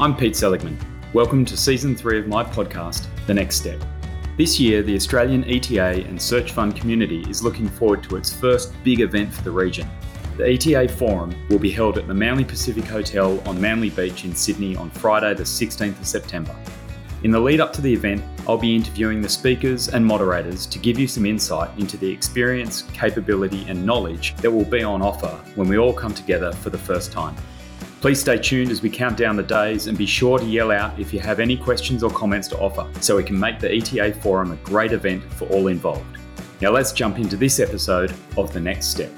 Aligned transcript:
I'm 0.00 0.16
Pete 0.16 0.36
Seligman. 0.36 0.78
Welcome 1.12 1.44
to 1.44 1.56
season 1.56 1.96
three 1.96 2.20
of 2.20 2.28
my 2.28 2.44
podcast, 2.44 3.08
The 3.26 3.34
Next 3.34 3.56
Step. 3.56 3.82
This 4.36 4.60
year, 4.60 4.80
the 4.80 4.94
Australian 4.94 5.42
ETA 5.50 6.06
and 6.06 6.22
Search 6.22 6.52
Fund 6.52 6.76
community 6.76 7.22
is 7.28 7.42
looking 7.42 7.66
forward 7.66 8.04
to 8.04 8.14
its 8.14 8.32
first 8.32 8.72
big 8.84 9.00
event 9.00 9.32
for 9.32 9.42
the 9.42 9.50
region. 9.50 9.90
The 10.36 10.52
ETA 10.52 10.88
Forum 10.90 11.34
will 11.50 11.58
be 11.58 11.72
held 11.72 11.98
at 11.98 12.06
the 12.06 12.14
Manly 12.14 12.44
Pacific 12.44 12.84
Hotel 12.84 13.40
on 13.40 13.60
Manly 13.60 13.90
Beach 13.90 14.24
in 14.24 14.36
Sydney 14.36 14.76
on 14.76 14.88
Friday, 14.88 15.34
the 15.34 15.42
16th 15.42 15.98
of 15.98 16.06
September. 16.06 16.54
In 17.24 17.32
the 17.32 17.40
lead 17.40 17.58
up 17.58 17.72
to 17.72 17.80
the 17.80 17.92
event, 17.92 18.22
I'll 18.46 18.56
be 18.56 18.76
interviewing 18.76 19.20
the 19.20 19.28
speakers 19.28 19.88
and 19.88 20.06
moderators 20.06 20.64
to 20.66 20.78
give 20.78 20.96
you 20.96 21.08
some 21.08 21.26
insight 21.26 21.76
into 21.76 21.96
the 21.96 22.08
experience, 22.08 22.82
capability, 22.92 23.66
and 23.68 23.84
knowledge 23.84 24.36
that 24.36 24.50
will 24.52 24.64
be 24.64 24.84
on 24.84 25.02
offer 25.02 25.42
when 25.56 25.66
we 25.66 25.76
all 25.76 25.92
come 25.92 26.14
together 26.14 26.52
for 26.52 26.70
the 26.70 26.78
first 26.78 27.10
time. 27.10 27.34
Please 28.00 28.20
stay 28.20 28.38
tuned 28.38 28.70
as 28.70 28.80
we 28.80 28.88
count 28.88 29.16
down 29.16 29.34
the 29.34 29.42
days 29.42 29.88
and 29.88 29.98
be 29.98 30.06
sure 30.06 30.38
to 30.38 30.44
yell 30.44 30.70
out 30.70 30.96
if 31.00 31.12
you 31.12 31.18
have 31.18 31.40
any 31.40 31.56
questions 31.56 32.04
or 32.04 32.10
comments 32.10 32.46
to 32.46 32.56
offer 32.58 32.88
so 33.00 33.16
we 33.16 33.24
can 33.24 33.36
make 33.36 33.58
the 33.58 33.74
ETA 33.74 34.12
Forum 34.20 34.52
a 34.52 34.56
great 34.56 34.92
event 34.92 35.20
for 35.32 35.48
all 35.48 35.66
involved. 35.66 36.16
Now 36.60 36.70
let's 36.70 36.92
jump 36.92 37.18
into 37.18 37.36
this 37.36 37.58
episode 37.58 38.14
of 38.36 38.52
The 38.52 38.60
Next 38.60 38.86
Step. 38.86 39.10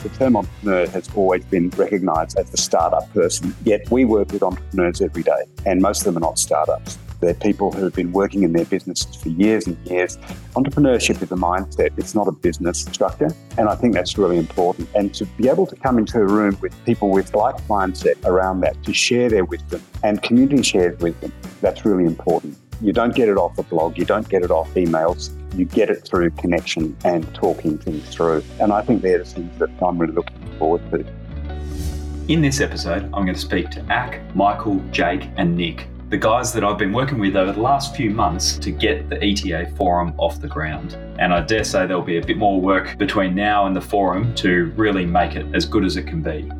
The 0.00 0.10
term 0.10 0.36
entrepreneur 0.36 0.86
has 0.88 1.08
always 1.14 1.42
been 1.46 1.70
recognised 1.70 2.38
as 2.38 2.50
the 2.50 2.58
startup 2.58 3.10
person, 3.14 3.56
yet 3.64 3.90
we 3.90 4.04
work 4.04 4.30
with 4.30 4.42
entrepreneurs 4.42 5.00
every 5.00 5.22
day, 5.22 5.44
and 5.64 5.80
most 5.80 6.00
of 6.00 6.12
them 6.12 6.18
are 6.18 6.26
not 6.26 6.38
startups. 6.38 6.98
They're 7.22 7.34
people 7.34 7.70
who 7.70 7.84
have 7.84 7.94
been 7.94 8.10
working 8.10 8.42
in 8.42 8.52
their 8.52 8.64
businesses 8.64 9.14
for 9.14 9.28
years 9.28 9.68
and 9.68 9.78
years. 9.86 10.18
Entrepreneurship 10.56 11.22
is 11.22 11.30
a 11.30 11.36
mindset, 11.36 11.96
it's 11.96 12.16
not 12.16 12.26
a 12.26 12.32
business 12.32 12.80
structure. 12.80 13.30
And 13.56 13.68
I 13.68 13.76
think 13.76 13.94
that's 13.94 14.18
really 14.18 14.38
important. 14.38 14.88
And 14.96 15.14
to 15.14 15.24
be 15.24 15.48
able 15.48 15.68
to 15.68 15.76
come 15.76 15.98
into 15.98 16.18
a 16.18 16.26
room 16.26 16.58
with 16.60 16.74
people 16.84 17.10
with 17.10 17.32
like 17.32 17.56
mindset 17.68 18.22
around 18.24 18.62
that, 18.62 18.82
to 18.82 18.92
share 18.92 19.30
their 19.30 19.44
wisdom 19.44 19.80
and 20.02 20.20
community 20.20 20.64
shares 20.64 20.98
wisdom, 20.98 21.32
that's 21.60 21.84
really 21.84 22.06
important. 22.06 22.58
You 22.80 22.92
don't 22.92 23.14
get 23.14 23.28
it 23.28 23.36
off 23.36 23.56
a 23.56 23.62
blog, 23.62 23.96
you 23.96 24.04
don't 24.04 24.28
get 24.28 24.42
it 24.42 24.50
off 24.50 24.74
emails, 24.74 25.30
you 25.56 25.64
get 25.64 25.90
it 25.90 26.04
through 26.04 26.30
connection 26.32 26.96
and 27.04 27.32
talking 27.36 27.78
things 27.78 28.08
through. 28.08 28.42
And 28.58 28.72
I 28.72 28.82
think 28.82 29.02
they're 29.02 29.18
the 29.18 29.24
things 29.24 29.56
that 29.60 29.70
I'm 29.80 29.96
really 29.96 30.14
looking 30.14 30.58
forward 30.58 30.82
to. 30.90 31.06
In 32.28 32.40
this 32.40 32.60
episode, 32.60 33.04
I'm 33.04 33.24
going 33.24 33.34
to 33.34 33.38
speak 33.40 33.70
to 33.70 33.80
Ak, 33.92 34.20
Michael, 34.34 34.80
Jake, 34.90 35.28
and 35.36 35.56
Nick, 35.56 35.88
the 36.12 36.18
guys 36.18 36.52
that 36.52 36.62
I've 36.62 36.76
been 36.76 36.92
working 36.92 37.18
with 37.18 37.36
over 37.36 37.52
the 37.52 37.62
last 37.62 37.96
few 37.96 38.10
months 38.10 38.58
to 38.58 38.70
get 38.70 39.08
the 39.08 39.16
ETA 39.24 39.72
forum 39.76 40.12
off 40.18 40.42
the 40.42 40.46
ground. 40.46 40.98
And 41.18 41.32
I 41.32 41.40
dare 41.40 41.64
say 41.64 41.86
there'll 41.86 42.02
be 42.02 42.18
a 42.18 42.22
bit 42.22 42.36
more 42.36 42.60
work 42.60 42.98
between 42.98 43.34
now 43.34 43.64
and 43.64 43.74
the 43.74 43.80
forum 43.80 44.34
to 44.34 44.74
really 44.76 45.06
make 45.06 45.36
it 45.36 45.46
as 45.54 45.64
good 45.64 45.86
as 45.86 45.96
it 45.96 46.06
can 46.06 46.20
be. 46.20 46.50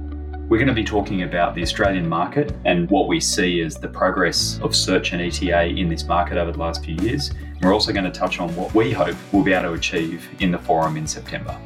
We're 0.49 0.57
going 0.57 0.69
to 0.69 0.73
be 0.73 0.83
talking 0.83 1.25
about 1.25 1.55
the 1.55 1.61
Australian 1.61 2.09
market 2.09 2.55
and 2.65 2.89
what 2.89 3.09
we 3.09 3.21
see 3.21 3.61
as 3.61 3.75
the 3.75 3.89
progress 3.89 4.59
of 4.63 4.75
search 4.75 5.13
and 5.13 5.21
ETA 5.21 5.67
in 5.67 5.91
this 5.91 6.05
market 6.05 6.39
over 6.39 6.51
the 6.51 6.59
last 6.59 6.83
few 6.83 6.95
years. 6.95 7.31
We're 7.61 7.75
also 7.75 7.93
going 7.93 8.07
to 8.07 8.11
touch 8.11 8.41
on 8.41 8.57
what 8.57 8.75
we 8.75 8.91
hope 8.91 9.17
we'll 9.33 9.45
be 9.45 9.53
able 9.53 9.69
to 9.69 9.75
achieve 9.75 10.31
in 10.41 10.51
the 10.51 10.59
forum 10.59 10.97
in 10.97 11.07
September. 11.07 11.61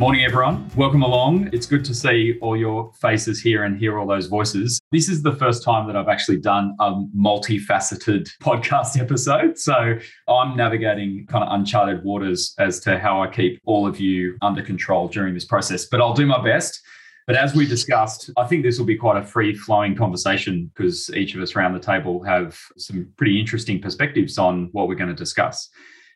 Morning, 0.00 0.24
everyone. 0.24 0.66
Welcome 0.76 1.02
along. 1.02 1.50
It's 1.52 1.66
good 1.66 1.84
to 1.84 1.94
see 1.94 2.38
all 2.40 2.56
your 2.56 2.90
faces 2.94 3.38
here 3.38 3.64
and 3.64 3.78
hear 3.78 3.98
all 3.98 4.06
those 4.06 4.28
voices. 4.28 4.80
This 4.90 5.10
is 5.10 5.22
the 5.22 5.34
first 5.36 5.62
time 5.62 5.86
that 5.88 5.94
I've 5.94 6.08
actually 6.08 6.38
done 6.38 6.74
a 6.80 7.02
multifaceted 7.14 8.30
podcast 8.42 8.98
episode. 8.98 9.58
So 9.58 9.98
I'm 10.26 10.56
navigating 10.56 11.26
kind 11.28 11.44
of 11.44 11.52
uncharted 11.52 12.02
waters 12.02 12.54
as 12.58 12.80
to 12.80 12.98
how 12.98 13.22
I 13.22 13.28
keep 13.28 13.60
all 13.66 13.86
of 13.86 14.00
you 14.00 14.38
under 14.40 14.62
control 14.62 15.06
during 15.06 15.34
this 15.34 15.44
process, 15.44 15.84
but 15.84 16.00
I'll 16.00 16.14
do 16.14 16.24
my 16.24 16.42
best. 16.42 16.80
But 17.26 17.36
as 17.36 17.54
we 17.54 17.66
discussed, 17.66 18.30
I 18.38 18.46
think 18.46 18.62
this 18.62 18.78
will 18.78 18.86
be 18.86 18.96
quite 18.96 19.22
a 19.22 19.26
free 19.26 19.54
flowing 19.54 19.94
conversation 19.94 20.70
because 20.74 21.10
each 21.14 21.34
of 21.34 21.42
us 21.42 21.54
around 21.54 21.74
the 21.74 21.78
table 21.78 22.22
have 22.22 22.58
some 22.78 23.12
pretty 23.18 23.38
interesting 23.38 23.82
perspectives 23.82 24.38
on 24.38 24.70
what 24.72 24.88
we're 24.88 24.94
going 24.94 25.10
to 25.10 25.14
discuss. 25.14 25.68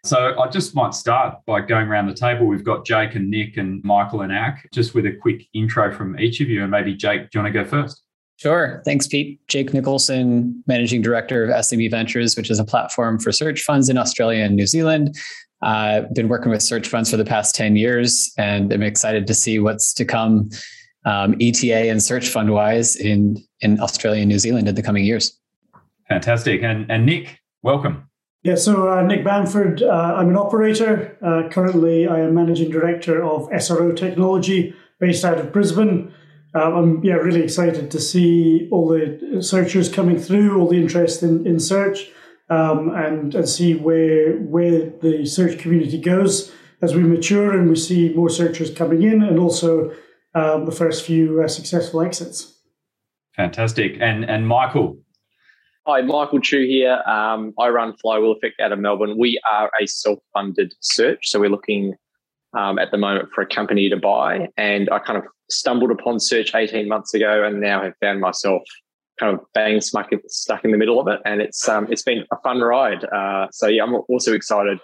So 0.05 0.39
I 0.39 0.49
just 0.49 0.75
might 0.75 0.93
start 0.93 1.39
by 1.47 1.63
going 1.63 1.89
around 1.89 2.09
the 2.09 2.15
table. 2.15 2.47
We've 2.47 2.63
got 2.63 2.85
Jake 2.85 3.15
and 3.15 3.31
Nick 3.31 3.57
and 3.57 3.83
Michael 3.85 4.21
and 4.21 4.31
Ak, 4.31 4.69
just 4.71 4.95
with 4.95 5.07
a 5.07 5.13
quick 5.13 5.49
intro 5.55 5.91
from 5.95 6.21
each 6.21 6.43
of 6.43 6.51
you. 6.51 6.61
And 6.61 6.71
maybe 6.71 6.95
Jake, 6.95 7.31
do 7.31 7.39
you 7.39 7.43
want 7.43 7.55
to 7.55 7.65
go 7.65 7.67
first? 7.67 8.03
Sure. 8.37 8.83
Thanks, 8.85 9.07
Pete. 9.07 9.41
Jake 9.49 9.73
Nicholson, 9.73 10.63
Managing 10.67 11.01
Director 11.01 11.45
of 11.45 11.51
SME 11.65 11.91
Ventures, 11.91 12.37
which 12.37 12.51
is 12.51 12.59
a 12.59 12.65
platform 12.65 13.19
for 13.19 13.33
search 13.33 13.63
funds 13.63 13.89
in 13.89 13.97
Australia 13.97 14.45
and 14.45 14.57
New 14.57 14.67
Zealand. 14.67 15.17
I've 15.63 16.05
uh, 16.05 16.09
been 16.13 16.29
working 16.29 16.51
with 16.51 16.61
search 16.61 16.87
funds 16.87 17.11
for 17.11 17.17
the 17.17 17.25
past 17.25 17.55
10 17.55 17.77
years, 17.77 18.31
and 18.37 18.71
I'm 18.75 18.83
excited 18.83 19.27
to 19.27 19.33
see 19.33 19.59
what's 19.59 19.95
to 19.95 20.05
come 20.05 20.51
um, 21.07 21.35
ETA 21.41 21.89
and 21.89 22.03
search 22.03 22.29
fund 22.29 22.53
wise 22.53 22.97
in 22.97 23.43
in 23.61 23.81
Australia 23.81 24.21
and 24.21 24.29
New 24.29 24.39
Zealand 24.39 24.69
in 24.69 24.75
the 24.75 24.83
coming 24.83 25.05
years. 25.05 25.39
Fantastic, 26.11 26.63
and 26.63 26.91
and 26.91 27.07
Nick, 27.07 27.41
welcome. 27.63 28.07
Yeah, 28.45 28.57
so 28.57 28.91
uh, 28.91 29.01
Nick 29.01 29.25
Bamford, 29.25 29.83
uh, 29.83 29.89
I'm 29.89 30.29
an 30.29 30.37
operator. 30.37 31.17
Uh, 31.25 31.49
currently, 31.49 32.07
I 32.07 32.21
am 32.21 32.35
managing 32.35 32.71
director 32.71 33.25
of 33.25 33.49
SRO 33.49 33.97
Technology 33.97 34.75
based 35.01 35.25
out 35.25 35.39
of 35.39 35.51
Brisbane. 35.51 36.13
Uh, 36.55 36.75
I'm 36.75 37.03
yeah 37.03 37.15
really 37.15 37.43
excited 37.43 37.91
to 37.91 37.99
see 37.99 38.69
all 38.71 38.87
the 38.89 39.41
searchers 39.41 39.89
coming 39.89 40.19
through, 40.19 40.61
all 40.61 40.69
the 40.69 40.77
interest 40.77 41.23
in 41.23 41.47
in 41.47 41.59
search, 41.59 42.11
um, 42.51 42.95
and 42.95 43.35
and 43.35 43.49
see 43.49 43.75
where 43.77 44.37
where 44.37 44.91
the 45.01 45.25
search 45.25 45.59
community 45.59 45.99
goes 45.99 46.53
as 46.83 46.95
we 46.95 47.03
mature 47.03 47.59
and 47.59 47.71
we 47.71 47.77
see 47.77 48.13
more 48.15 48.29
searchers 48.29 48.71
coming 48.71 49.03
in, 49.03 49.23
and 49.23 49.39
also 49.39 49.91
um, 50.35 50.67
the 50.67 50.73
first 50.73 51.07
few 51.07 51.43
uh, 51.43 51.49
successful 51.49 52.03
exits. 52.03 52.59
Fantastic. 53.37 53.97
And 54.01 54.23
and 54.29 54.47
Michael. 54.47 54.99
Hi, 55.87 56.01
Michael 56.01 56.41
Chew 56.41 56.65
here. 56.65 57.03
Um, 57.07 57.53
I 57.59 57.69
run 57.69 57.95
Flywheel 57.99 58.33
Effect 58.33 58.59
out 58.59 58.73
of 58.73 58.79
Melbourne. 58.79 59.19
We 59.19 59.39
are 59.53 59.71
a 59.79 59.87
self-funded 59.87 60.73
search, 60.81 61.29
so 61.29 61.39
we're 61.39 61.51
looking 61.51 61.95
um, 62.57 62.79
at 62.79 62.91
the 62.91 62.97
moment 62.97 63.29
for 63.35 63.43
a 63.43 63.47
company 63.47 63.91
to 63.91 63.97
buy. 63.99 64.49
And 64.57 64.89
I 64.89 64.99
kind 64.99 65.19
of 65.19 65.25
stumbled 65.51 65.91
upon 65.91 66.21
search 66.21 66.55
18 66.55 66.89
months 66.89 67.13
ago, 67.13 67.45
and 67.45 67.61
now 67.61 67.83
have 67.83 67.93
found 68.01 68.23
myself 68.23 68.63
kind 69.21 69.39
of 69.39 69.45
bang 69.53 69.83
stuck 69.83 70.65
in 70.65 70.71
the 70.71 70.79
middle 70.79 70.99
of 70.99 71.07
it. 71.07 71.21
And 71.27 71.43
it's 71.43 71.69
um, 71.69 71.87
it's 71.91 72.03
been 72.03 72.25
a 72.33 72.37
fun 72.39 72.61
ride. 72.61 73.05
Uh, 73.05 73.49
so 73.53 73.67
yeah, 73.67 73.83
I'm 73.83 73.95
also 74.09 74.33
excited 74.33 74.79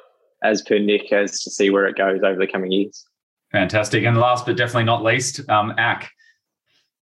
as 0.45 0.61
per 0.61 0.79
Nick 0.79 1.15
as 1.15 1.41
to 1.45 1.51
see 1.51 1.71
where 1.71 1.87
it 1.87 1.97
goes 1.97 2.21
over 2.23 2.39
the 2.39 2.47
coming 2.47 2.73
years. 2.73 3.07
Fantastic. 3.53 4.05
And 4.05 4.19
last 4.19 4.45
but 4.45 4.59
definitely 4.59 4.85
not 4.85 5.03
least, 5.03 5.49
um, 5.49 5.73
Ak. 5.79 6.11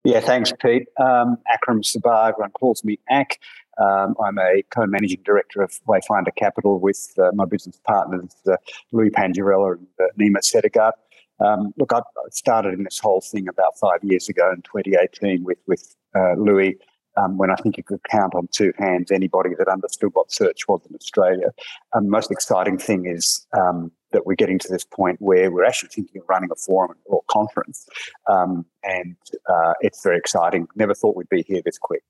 Yeah, 0.06 0.22
thanks, 0.22 0.54
Pete. 0.62 0.88
Um, 1.00 1.38
Akram 1.52 1.82
Sabbagh, 1.82 2.30
everyone 2.30 2.52
calls 2.52 2.84
me 2.86 3.00
Ak. 3.10 3.38
Um, 3.79 4.16
I'm 4.23 4.38
a 4.38 4.63
co-managing 4.72 5.22
director 5.23 5.62
of 5.62 5.72
Wayfinder 5.88 6.35
Capital 6.35 6.79
with 6.79 7.13
uh, 7.17 7.31
my 7.34 7.45
business 7.45 7.79
partners, 7.85 8.35
uh, 8.47 8.57
Louis 8.91 9.09
Pangarella 9.09 9.78
and 9.78 9.88
uh, 10.00 10.06
Nima 10.19 10.41
Sedaghat. 10.41 10.91
Um, 11.40 11.73
look, 11.78 11.94
I 11.94 12.01
started 12.31 12.73
in 12.73 12.84
this 12.84 13.00
whole 13.00 13.22
thing 13.22 13.47
about 13.47 13.78
five 13.79 14.03
years 14.03 14.28
ago 14.28 14.51
in 14.51 14.62
2018 14.63 15.44
with 15.44 15.59
with 15.67 15.95
uh, 16.16 16.34
Louis 16.34 16.78
um, 17.17 17.38
when 17.38 17.51
I 17.51 17.56
think 17.56 17.78
you 17.78 17.84
could 17.84 18.01
count 18.09 18.35
on 18.35 18.47
two 18.51 18.73
hands 18.78 19.12
anybody 19.12 19.51
that 19.57 19.67
understood 19.67 20.11
what 20.13 20.31
search 20.31 20.67
was 20.67 20.81
in 20.90 20.96
Australia. 20.96 21.50
Um, 21.94 22.06
the 22.06 22.11
most 22.11 22.31
exciting 22.31 22.78
thing 22.78 23.06
is 23.06 23.46
um, 23.57 23.91
that 24.11 24.25
we're 24.25 24.35
getting 24.35 24.59
to 24.59 24.67
this 24.69 24.84
point 24.84 25.17
where 25.22 25.51
we're 25.51 25.66
actually 25.66 25.90
thinking 25.90 26.22
of 26.22 26.28
running 26.28 26.50
a 26.51 26.56
forum 26.56 26.97
or 27.06 27.22
conference, 27.29 27.88
um, 28.28 28.66
and 28.84 29.16
uh, 29.50 29.73
it's 29.81 30.03
very 30.03 30.17
exciting. 30.17 30.67
Never 30.75 30.94
thought 30.94 31.16
we'd 31.16 31.29
be 31.29 31.44
here 31.47 31.61
this 31.63 31.78
quick. 31.78 32.03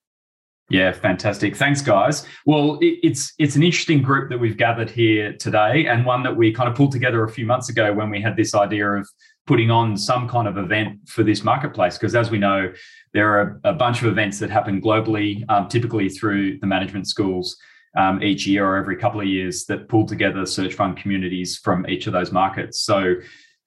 Yeah, 0.69 0.91
fantastic. 0.91 1.55
Thanks, 1.55 1.81
guys. 1.81 2.27
Well, 2.45 2.77
it, 2.79 2.99
it's 3.01 3.33
it's 3.39 3.55
an 3.55 3.63
interesting 3.63 4.03
group 4.03 4.29
that 4.29 4.37
we've 4.37 4.57
gathered 4.57 4.89
here 4.89 5.33
today, 5.33 5.87
and 5.87 6.05
one 6.05 6.21
that 6.23 6.35
we 6.35 6.53
kind 6.53 6.69
of 6.69 6.75
pulled 6.75 6.91
together 6.91 7.23
a 7.23 7.29
few 7.29 7.45
months 7.45 7.69
ago 7.69 7.91
when 7.91 8.09
we 8.11 8.21
had 8.21 8.35
this 8.35 8.53
idea 8.53 8.87
of 8.87 9.09
putting 9.47 9.71
on 9.71 9.97
some 9.97 10.29
kind 10.29 10.47
of 10.47 10.57
event 10.57 10.99
for 11.09 11.23
this 11.23 11.43
marketplace. 11.43 11.97
Because 11.97 12.15
as 12.15 12.29
we 12.29 12.37
know, 12.37 12.71
there 13.13 13.29
are 13.39 13.59
a 13.63 13.73
bunch 13.73 14.03
of 14.03 14.07
events 14.07 14.37
that 14.39 14.51
happen 14.51 14.79
globally, 14.79 15.43
um, 15.49 15.67
typically 15.67 16.07
through 16.07 16.59
the 16.59 16.67
management 16.67 17.07
schools 17.07 17.57
um, 17.97 18.21
each 18.21 18.45
year 18.45 18.63
or 18.63 18.75
every 18.77 18.95
couple 18.95 19.19
of 19.19 19.25
years 19.25 19.65
that 19.65 19.89
pull 19.89 20.05
together 20.05 20.45
search 20.45 20.75
fund 20.75 20.97
communities 20.97 21.57
from 21.57 21.87
each 21.89 22.05
of 22.05 22.13
those 22.13 22.31
markets. 22.31 22.79
So 22.81 23.15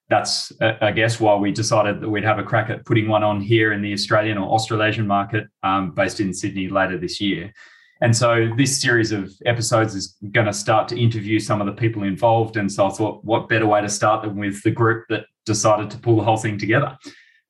that's, 0.09 0.51
uh, 0.61 0.73
I 0.81 0.91
guess, 0.91 1.19
why 1.19 1.35
we 1.35 1.51
decided 1.51 2.01
that 2.01 2.09
we'd 2.09 2.23
have 2.23 2.39
a 2.39 2.43
crack 2.43 2.69
at 2.69 2.85
putting 2.85 3.07
one 3.07 3.23
on 3.23 3.41
here 3.41 3.73
in 3.73 3.81
the 3.81 3.93
Australian 3.93 4.37
or 4.37 4.49
Australasian 4.49 5.07
market 5.07 5.47
um, 5.63 5.91
based 5.91 6.19
in 6.19 6.33
Sydney 6.33 6.69
later 6.69 6.97
this 6.97 7.19
year. 7.21 7.53
And 8.01 8.15
so 8.15 8.49
this 8.57 8.81
series 8.81 9.11
of 9.13 9.31
episodes 9.45 9.95
is 9.95 10.17
going 10.31 10.47
to 10.47 10.53
start 10.53 10.89
to 10.89 10.99
interview 10.99 11.39
some 11.39 11.61
of 11.61 11.67
the 11.67 11.73
people 11.73 12.03
involved. 12.03 12.57
And 12.57 12.69
so 12.69 12.87
I 12.87 12.89
thought, 12.89 13.23
what 13.23 13.47
better 13.47 13.65
way 13.65 13.81
to 13.81 13.87
start 13.87 14.23
than 14.23 14.35
with 14.35 14.61
the 14.63 14.71
group 14.71 15.05
that 15.09 15.25
decided 15.45 15.89
to 15.91 15.97
pull 15.97 16.17
the 16.17 16.23
whole 16.23 16.37
thing 16.37 16.57
together. 16.57 16.97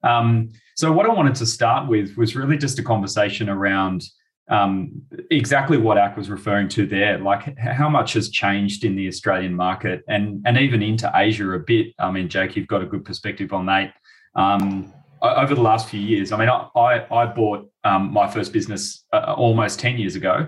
Um, 0.03 0.51
so, 0.75 0.91
what 0.91 1.05
I 1.05 1.13
wanted 1.13 1.35
to 1.35 1.45
start 1.45 1.87
with 1.87 2.17
was 2.17 2.35
really 2.35 2.57
just 2.57 2.79
a 2.79 2.83
conversation 2.83 3.49
around 3.49 4.03
um, 4.49 5.01
exactly 5.31 5.77
what 5.77 5.97
Ak 5.97 6.17
was 6.17 6.29
referring 6.29 6.67
to 6.69 6.85
there, 6.85 7.17
like 7.17 7.57
how 7.57 7.89
much 7.89 8.13
has 8.13 8.29
changed 8.29 8.83
in 8.83 8.95
the 8.95 9.07
Australian 9.07 9.55
market 9.55 10.03
and 10.07 10.41
and 10.45 10.57
even 10.57 10.81
into 10.81 11.09
Asia 11.15 11.49
a 11.51 11.59
bit. 11.59 11.87
I 11.99 12.11
mean, 12.11 12.27
Jake, 12.29 12.55
you've 12.55 12.67
got 12.67 12.81
a 12.81 12.85
good 12.85 13.05
perspective 13.05 13.53
on 13.53 13.65
that. 13.67 13.93
Um, 14.35 14.93
over 15.21 15.55
the 15.55 15.61
last 15.61 15.87
few 15.87 16.01
years. 16.01 16.31
I 16.31 16.37
mean, 16.37 16.49
I 16.49 17.05
I, 17.09 17.25
bought 17.25 17.69
um, 17.85 18.11
my 18.11 18.27
first 18.27 18.51
business 18.51 19.05
uh, 19.13 19.33
almost 19.37 19.79
ten 19.79 19.97
years 19.97 20.15
ago, 20.15 20.47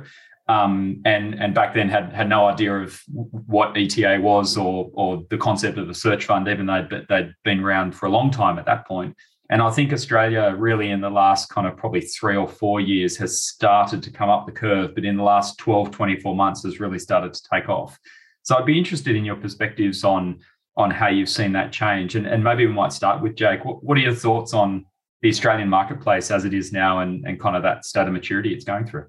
um, 0.49 1.01
and 1.05 1.35
and 1.35 1.55
back 1.55 1.73
then 1.73 1.87
had 1.87 2.11
had 2.11 2.27
no 2.27 2.45
idea 2.45 2.75
of 2.75 3.01
what 3.07 3.77
ETA 3.77 4.19
was 4.21 4.57
or 4.57 4.89
or 4.93 5.23
the 5.29 5.37
concept 5.37 5.77
of 5.77 5.89
a 5.89 5.93
search 5.93 6.25
fund, 6.25 6.49
even 6.49 6.65
though 6.65 6.85
they'd 7.07 7.33
been 7.45 7.61
around 7.61 7.93
for 7.93 8.07
a 8.07 8.09
long 8.09 8.31
time 8.31 8.59
at 8.59 8.65
that 8.65 8.85
point. 8.85 9.15
And 9.49 9.61
I 9.61 9.69
think 9.69 9.93
Australia 9.93 10.55
really 10.57 10.89
in 10.89 11.01
the 11.01 11.09
last 11.09 11.49
kind 11.49 11.67
of 11.67 11.77
probably 11.77 12.01
three 12.01 12.35
or 12.35 12.47
four 12.47 12.79
years 12.79 13.15
has 13.17 13.41
started 13.41 14.01
to 14.03 14.11
come 14.11 14.29
up 14.29 14.45
the 14.45 14.51
curve, 14.51 14.95
but 14.95 15.05
in 15.05 15.17
the 15.17 15.23
last 15.23 15.57
12, 15.59 15.91
24 15.91 16.35
months 16.35 16.63
has 16.63 16.79
really 16.79 16.97
started 16.99 17.33
to 17.33 17.41
take 17.53 17.69
off. 17.69 17.99
So 18.41 18.55
I'd 18.57 18.65
be 18.65 18.77
interested 18.77 19.15
in 19.15 19.25
your 19.25 19.35
perspectives 19.35 20.03
on 20.03 20.39
on 20.77 20.91
how 20.91 21.07
you've 21.07 21.29
seen 21.29 21.53
that 21.53 21.71
change. 21.71 22.15
And, 22.15 22.27
and 22.27 22.43
maybe 22.43 22.65
we 22.65 22.73
might 22.73 22.91
start 22.91 23.21
with 23.21 23.35
Jake. 23.35 23.63
What, 23.63 23.83
what 23.83 23.97
are 23.97 24.01
your 24.01 24.13
thoughts 24.13 24.53
on 24.53 24.85
the 25.21 25.29
Australian 25.29 25.69
marketplace 25.69 26.29
as 26.31 26.45
it 26.45 26.53
is 26.53 26.73
now 26.73 26.99
and, 26.99 27.25
and 27.25 27.39
kind 27.39 27.55
of 27.55 27.63
that 27.63 27.85
state 27.85 28.07
of 28.07 28.13
maturity 28.13 28.53
it's 28.53 28.65
going 28.65 28.85
through? 28.85 29.07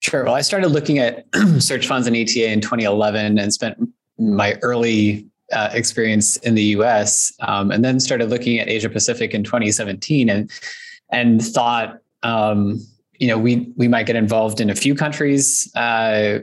Sure. 0.00 0.24
Well, 0.24 0.34
I 0.34 0.40
started 0.40 0.68
looking 0.68 0.98
at 0.98 1.26
search 1.60 1.86
funds 1.86 2.06
and 2.06 2.16
ETA 2.16 2.50
in 2.50 2.60
2011 2.60 3.38
and 3.38 3.52
spent 3.52 3.78
my 4.18 4.58
early 4.62 5.28
uh, 5.52 5.70
experience 5.72 6.36
in 6.38 6.54
the 6.54 6.62
US 6.76 7.32
um, 7.40 7.70
and 7.70 7.84
then 7.84 8.00
started 8.00 8.30
looking 8.30 8.58
at 8.58 8.68
Asia 8.68 8.88
Pacific 8.88 9.34
in 9.34 9.44
2017 9.44 10.28
and 10.28 10.50
and 11.10 11.44
thought 11.44 11.98
um, 12.22 12.80
you 13.18 13.28
know 13.28 13.38
we 13.38 13.72
we 13.76 13.88
might 13.88 14.06
get 14.06 14.16
involved 14.16 14.60
in 14.60 14.70
a 14.70 14.74
few 14.74 14.94
countries 14.94 15.70
uh, 15.76 16.38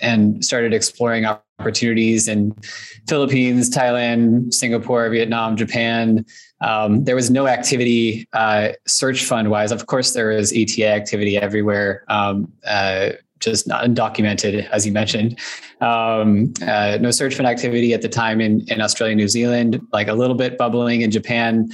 and 0.00 0.44
started 0.44 0.72
exploring 0.72 1.26
opportunities 1.58 2.28
in 2.28 2.54
Philippines, 3.08 3.70
Thailand, 3.70 4.52
Singapore, 4.52 5.08
Vietnam, 5.10 5.56
Japan. 5.56 6.24
Um, 6.60 7.04
there 7.04 7.16
was 7.16 7.30
no 7.30 7.46
activity 7.46 8.28
uh, 8.32 8.70
search 8.86 9.24
fund 9.24 9.50
wise. 9.50 9.72
Of 9.72 9.86
course, 9.86 10.12
there 10.12 10.28
was 10.28 10.52
ETA 10.52 10.88
activity 10.88 11.36
everywhere, 11.36 12.04
um, 12.08 12.52
uh, 12.66 13.10
just 13.42 13.66
not 13.66 13.84
undocumented, 13.84 14.68
as 14.70 14.86
you 14.86 14.92
mentioned. 14.92 15.38
Um, 15.80 16.52
uh, 16.66 16.98
no 17.00 17.10
search 17.10 17.34
fund 17.34 17.46
activity 17.46 17.92
at 17.92 18.02
the 18.02 18.08
time 18.08 18.40
in, 18.40 18.64
in 18.68 18.80
Australia, 18.80 19.14
New 19.14 19.28
Zealand, 19.28 19.80
like 19.92 20.08
a 20.08 20.14
little 20.14 20.36
bit 20.36 20.56
bubbling 20.56 21.02
in 21.02 21.10
Japan. 21.10 21.68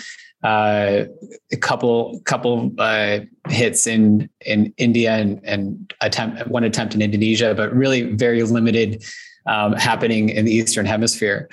Uh, 0.45 1.05
a 1.53 1.57
couple 1.57 2.21
couple 2.25 2.73
uh, 2.79 3.19
hits 3.49 3.89
in 3.89 4.31
in 4.47 4.73
India 4.77 5.17
and, 5.17 5.41
and 5.45 5.93
attempt 6.01 6.47
one 6.47 6.63
attempt 6.63 6.95
in 6.95 7.03
Indonesia, 7.03 7.55
but 7.55 7.73
really 7.75 8.03
very 8.15 8.43
limited 8.45 9.03
um, 9.47 9.73
happening 9.73 10.29
in 10.29 10.45
the 10.45 10.53
Eastern 10.53 10.87
Hemisphere. 10.87 11.49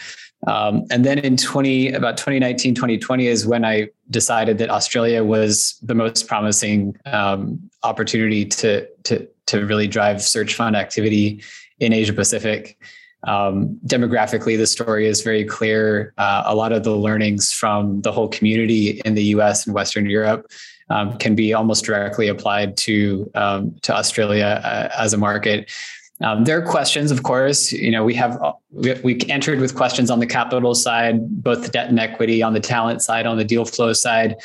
Um, 0.47 0.85
and 0.91 1.03
then 1.03 1.17
in 1.19 1.37
20, 1.37 1.93
about 1.93 2.17
2019, 2.17 2.75
2020 2.75 3.27
is 3.27 3.47
when 3.47 3.65
I 3.65 3.89
decided 4.09 4.57
that 4.59 4.69
Australia 4.69 5.23
was 5.23 5.79
the 5.81 5.95
most 5.95 6.27
promising 6.27 6.95
um, 7.05 7.59
opportunity 7.83 8.45
to, 8.45 8.87
to, 9.03 9.27
to 9.47 9.65
really 9.65 9.87
drive 9.87 10.21
search 10.21 10.55
fund 10.55 10.75
activity 10.75 11.43
in 11.79 11.93
Asia 11.93 12.13
Pacific. 12.13 12.77
Um, 13.27 13.79
demographically, 13.85 14.57
the 14.57 14.67
story 14.67 15.07
is 15.07 15.21
very 15.21 15.43
clear. 15.43 16.13
Uh, 16.17 16.43
a 16.45 16.55
lot 16.55 16.71
of 16.71 16.83
the 16.83 16.95
learnings 16.95 17.51
from 17.51 18.01
the 18.01 18.11
whole 18.11 18.27
community 18.27 19.01
in 19.03 19.15
the 19.15 19.23
US 19.35 19.65
and 19.65 19.73
Western 19.73 20.07
Europe 20.07 20.45
um, 20.89 21.17
can 21.17 21.33
be 21.33 21.53
almost 21.53 21.85
directly 21.85 22.27
applied 22.27 22.77
to, 22.77 23.29
um, 23.33 23.75
to 23.81 23.95
Australia 23.95 24.61
uh, 24.63 24.89
as 24.97 25.13
a 25.13 25.17
market. 25.17 25.71
Um, 26.21 26.45
there 26.45 26.57
are 26.57 26.65
questions, 26.65 27.11
of 27.11 27.23
course. 27.23 27.71
You 27.71 27.91
know, 27.91 28.05
we 28.05 28.13
have 28.13 28.39
we, 28.71 28.93
we 29.03 29.19
entered 29.27 29.59
with 29.59 29.75
questions 29.75 30.09
on 30.09 30.19
the 30.19 30.27
capital 30.27 30.73
side, 30.73 31.27
both 31.43 31.63
the 31.63 31.69
debt 31.69 31.89
and 31.89 31.99
equity, 31.99 32.41
on 32.41 32.53
the 32.53 32.59
talent 32.59 33.01
side, 33.01 33.25
on 33.25 33.37
the 33.37 33.43
deal 33.43 33.65
flow 33.65 33.91
side. 33.91 34.37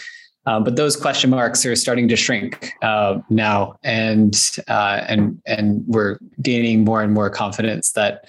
Um, 0.51 0.65
but 0.65 0.75
those 0.75 0.97
question 0.97 1.31
marks 1.31 1.65
are 1.65 1.77
starting 1.77 2.09
to 2.09 2.17
shrink 2.17 2.73
uh, 2.83 3.21
now, 3.31 3.77
and 3.85 4.35
uh, 4.67 5.05
and 5.07 5.41
and 5.47 5.85
we're 5.87 6.19
gaining 6.43 6.85
more 6.85 7.03
and 7.03 7.13
more 7.13 7.31
confidence 7.31 7.93
that 7.93 8.25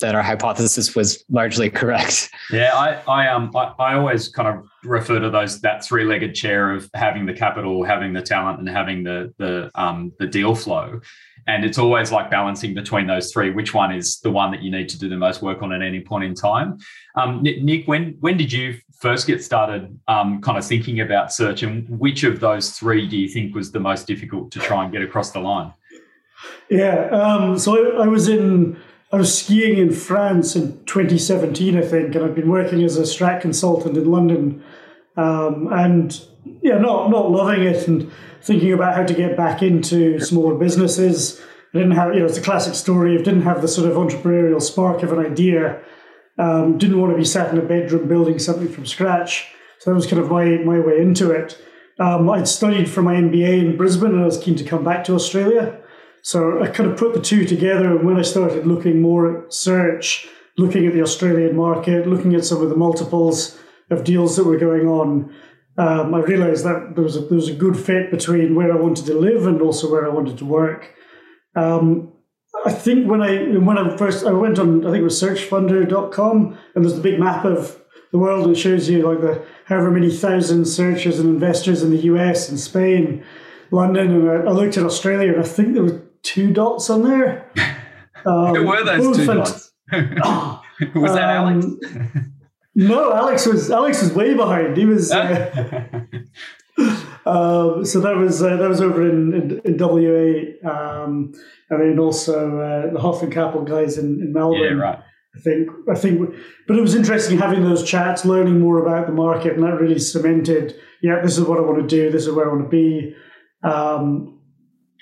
that 0.00 0.14
our 0.14 0.22
hypothesis 0.22 0.94
was 0.94 1.24
largely 1.30 1.70
correct. 1.70 2.30
Yeah, 2.50 2.74
I 2.74 3.00
I 3.08 3.28
um 3.28 3.50
I, 3.54 3.72
I 3.78 3.94
always 3.94 4.28
kind 4.28 4.48
of 4.48 4.66
refer 4.84 5.18
to 5.18 5.30
those 5.30 5.62
that 5.62 5.82
three 5.82 6.04
legged 6.04 6.34
chair 6.34 6.72
of 6.74 6.90
having 6.92 7.24
the 7.24 7.34
capital, 7.34 7.84
having 7.84 8.12
the 8.12 8.22
talent, 8.22 8.58
and 8.58 8.68
having 8.68 9.02
the 9.02 9.32
the 9.38 9.70
um 9.74 10.12
the 10.18 10.26
deal 10.26 10.54
flow. 10.54 11.00
And 11.46 11.64
it's 11.64 11.78
always 11.78 12.12
like 12.12 12.30
balancing 12.30 12.74
between 12.74 13.06
those 13.06 13.32
three. 13.32 13.50
Which 13.50 13.74
one 13.74 13.94
is 13.94 14.20
the 14.20 14.30
one 14.30 14.50
that 14.52 14.62
you 14.62 14.70
need 14.70 14.88
to 14.90 14.98
do 14.98 15.08
the 15.08 15.16
most 15.16 15.42
work 15.42 15.62
on 15.62 15.72
at 15.72 15.82
any 15.82 16.00
point 16.00 16.24
in 16.24 16.34
time? 16.34 16.78
Um, 17.16 17.42
Nick, 17.42 17.86
when 17.86 18.16
when 18.20 18.36
did 18.36 18.52
you 18.52 18.80
first 19.00 19.26
get 19.26 19.42
started, 19.42 19.98
um, 20.08 20.42
kind 20.42 20.58
of 20.58 20.64
thinking 20.64 21.00
about 21.00 21.32
search, 21.32 21.62
and 21.62 21.88
which 21.98 22.22
of 22.22 22.38
those 22.40 22.70
three 22.70 23.08
do 23.08 23.16
you 23.16 23.28
think 23.28 23.54
was 23.54 23.72
the 23.72 23.80
most 23.80 24.06
difficult 24.06 24.50
to 24.52 24.58
try 24.58 24.84
and 24.84 24.92
get 24.92 25.02
across 25.02 25.30
the 25.30 25.40
line? 25.40 25.72
Yeah, 26.68 27.08
um, 27.10 27.58
so 27.58 27.98
I, 27.98 28.04
I 28.04 28.06
was 28.06 28.28
in 28.28 28.78
I 29.12 29.16
was 29.16 29.36
skiing 29.36 29.78
in 29.78 29.92
France 29.92 30.54
in 30.54 30.84
2017, 30.84 31.76
I 31.76 31.80
think, 31.82 32.14
and 32.14 32.24
I've 32.24 32.34
been 32.34 32.48
working 32.48 32.84
as 32.84 32.96
a 32.96 33.02
strat 33.02 33.40
consultant 33.40 33.96
in 33.96 34.08
London, 34.08 34.62
um, 35.16 35.68
and 35.72 36.20
yeah, 36.62 36.78
not 36.78 37.10
not 37.10 37.30
loving 37.30 37.62
it 37.62 37.88
and 37.88 38.10
thinking 38.42 38.72
about 38.72 38.94
how 38.94 39.04
to 39.04 39.14
get 39.14 39.36
back 39.36 39.62
into 39.62 40.18
smaller 40.20 40.54
businesses. 40.54 41.40
I 41.74 41.78
didn't 41.78 41.92
have, 41.92 42.14
you 42.14 42.20
know, 42.20 42.26
it's 42.26 42.38
a 42.38 42.42
classic 42.42 42.74
story 42.74 43.16
of 43.16 43.22
didn't 43.22 43.42
have 43.42 43.62
the 43.62 43.68
sort 43.68 43.90
of 43.90 43.96
entrepreneurial 43.96 44.60
spark 44.60 45.02
of 45.02 45.12
an 45.12 45.18
idea. 45.18 45.80
Um, 46.38 46.78
didn't 46.78 47.00
want 47.00 47.12
to 47.12 47.18
be 47.18 47.24
sat 47.24 47.52
in 47.52 47.58
a 47.58 47.62
bedroom 47.62 48.08
building 48.08 48.38
something 48.38 48.68
from 48.68 48.86
scratch. 48.86 49.52
So 49.78 49.90
that 49.90 49.94
was 49.94 50.06
kind 50.06 50.22
of 50.22 50.30
my 50.30 50.44
my 50.58 50.78
way 50.80 51.00
into 51.00 51.30
it. 51.30 51.58
Um, 51.98 52.30
I'd 52.30 52.48
studied 52.48 52.88
for 52.88 53.02
my 53.02 53.14
MBA 53.14 53.60
in 53.60 53.76
Brisbane, 53.76 54.12
and 54.12 54.22
I 54.22 54.24
was 54.24 54.38
keen 54.38 54.56
to 54.56 54.64
come 54.64 54.82
back 54.82 55.04
to 55.04 55.14
Australia. 55.14 55.78
So 56.22 56.62
I 56.62 56.68
kind 56.68 56.90
of 56.90 56.98
put 56.98 57.14
the 57.14 57.20
two 57.20 57.44
together. 57.44 57.96
And 57.96 58.06
when 58.06 58.16
I 58.16 58.22
started 58.22 58.66
looking 58.66 59.02
more 59.02 59.44
at 59.44 59.52
search, 59.52 60.28
looking 60.56 60.86
at 60.86 60.94
the 60.94 61.02
Australian 61.02 61.56
market, 61.56 62.06
looking 62.06 62.34
at 62.34 62.44
some 62.44 62.62
of 62.62 62.70
the 62.70 62.76
multiples 62.76 63.58
of 63.90 64.04
deals 64.04 64.36
that 64.36 64.44
were 64.44 64.58
going 64.58 64.86
on, 64.86 65.34
um, 65.80 66.14
I 66.14 66.18
realized 66.18 66.64
that 66.66 66.94
there 66.94 67.04
was, 67.04 67.16
a, 67.16 67.20
there 67.20 67.36
was 67.36 67.48
a 67.48 67.54
good 67.54 67.74
fit 67.74 68.10
between 68.10 68.54
where 68.54 68.70
I 68.70 68.76
wanted 68.76 69.06
to 69.06 69.14
live 69.14 69.46
and 69.46 69.62
also 69.62 69.90
where 69.90 70.04
I 70.04 70.12
wanted 70.12 70.36
to 70.38 70.44
work. 70.44 70.94
Um, 71.56 72.12
I 72.66 72.72
think 72.72 73.08
when 73.08 73.22
I 73.22 73.56
when 73.58 73.78
I 73.78 73.96
first 73.96 74.26
I 74.26 74.32
went 74.32 74.58
on 74.58 74.86
I 74.86 74.90
think 74.90 75.00
it 75.00 75.04
was 75.04 75.22
searchfunder.com 75.22 76.58
and 76.74 76.84
there's 76.84 76.96
the 76.96 77.00
big 77.00 77.18
map 77.18 77.46
of 77.46 77.80
the 78.12 78.18
world 78.18 78.44
and 78.44 78.54
it 78.54 78.58
shows 78.58 78.90
you 78.90 79.08
like 79.08 79.22
the 79.22 79.42
however 79.64 79.90
many 79.90 80.10
thousand 80.10 80.66
searchers 80.66 81.18
and 81.18 81.30
investors 81.30 81.82
in 81.82 81.90
the 81.90 82.02
US 82.12 82.50
and 82.50 82.60
Spain, 82.60 83.24
London, 83.70 84.10
and 84.10 84.30
I, 84.30 84.50
I 84.50 84.52
looked 84.52 84.76
at 84.76 84.84
Australia 84.84 85.32
and 85.32 85.40
I 85.40 85.48
think 85.48 85.72
there 85.72 85.84
were 85.84 86.02
two 86.22 86.52
dots 86.52 86.90
on 86.90 87.02
there. 87.02 87.50
Um, 88.22 88.54
Who 88.54 88.66
were 88.66 88.84
those 88.84 89.16
two 89.16 89.24
dots? 89.24 89.72
was 89.90 91.14
that 91.14 91.30
Alex? 91.30 91.64
No, 92.88 93.12
Alex 93.12 93.46
was 93.46 93.70
Alex 93.70 94.02
was 94.02 94.12
way 94.14 94.34
behind. 94.34 94.76
He 94.76 94.86
was. 94.86 95.12
Uh, 95.12 96.00
um, 97.26 97.84
so 97.84 98.00
that 98.00 98.16
was 98.16 98.42
uh, 98.42 98.56
that 98.56 98.68
was 98.68 98.80
over 98.80 99.06
in, 99.06 99.34
in, 99.34 99.60
in 99.66 99.76
WA, 99.76 100.70
um, 100.70 101.32
and 101.68 101.80
then 101.80 101.98
also 101.98 102.58
uh, 102.58 102.90
the 102.90 102.98
Hoffman 102.98 103.30
Capital 103.30 103.64
guys 103.64 103.98
in, 103.98 104.20
in 104.22 104.32
Melbourne. 104.32 104.62
Yeah, 104.62 104.82
right. 104.82 104.98
I 105.36 105.40
think 105.40 105.68
I 105.90 105.94
think, 105.94 106.34
but 106.66 106.78
it 106.78 106.80
was 106.80 106.94
interesting 106.94 107.38
having 107.38 107.64
those 107.64 107.84
chats, 107.84 108.24
learning 108.24 108.58
more 108.58 108.82
about 108.82 109.06
the 109.06 109.12
market, 109.12 109.52
and 109.52 109.62
that 109.62 109.78
really 109.78 109.98
cemented. 109.98 110.74
Yeah, 111.02 111.20
this 111.22 111.36
is 111.36 111.44
what 111.44 111.58
I 111.58 111.60
want 111.60 111.82
to 111.82 111.86
do. 111.86 112.10
This 112.10 112.26
is 112.26 112.32
where 112.32 112.48
I 112.48 112.52
want 112.52 112.64
to 112.64 112.68
be. 112.68 113.14
Um, 113.62 114.40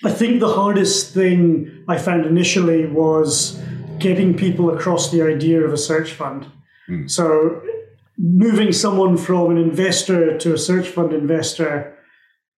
I 0.04 0.10
think 0.10 0.40
the 0.40 0.52
hardest 0.52 1.14
thing 1.14 1.84
I 1.86 1.96
found 1.96 2.26
initially 2.26 2.86
was 2.86 3.62
getting 4.00 4.36
people 4.36 4.74
across 4.74 5.12
the 5.12 5.22
idea 5.22 5.62
of 5.62 5.72
a 5.72 5.76
search 5.76 6.12
fund. 6.12 6.46
Mm. 6.88 7.10
So 7.10 7.62
moving 8.18 8.72
someone 8.72 9.16
from 9.16 9.50
an 9.52 9.58
investor 9.58 10.36
to 10.38 10.52
a 10.52 10.58
search 10.58 10.88
fund 10.88 11.12
investor 11.12 11.96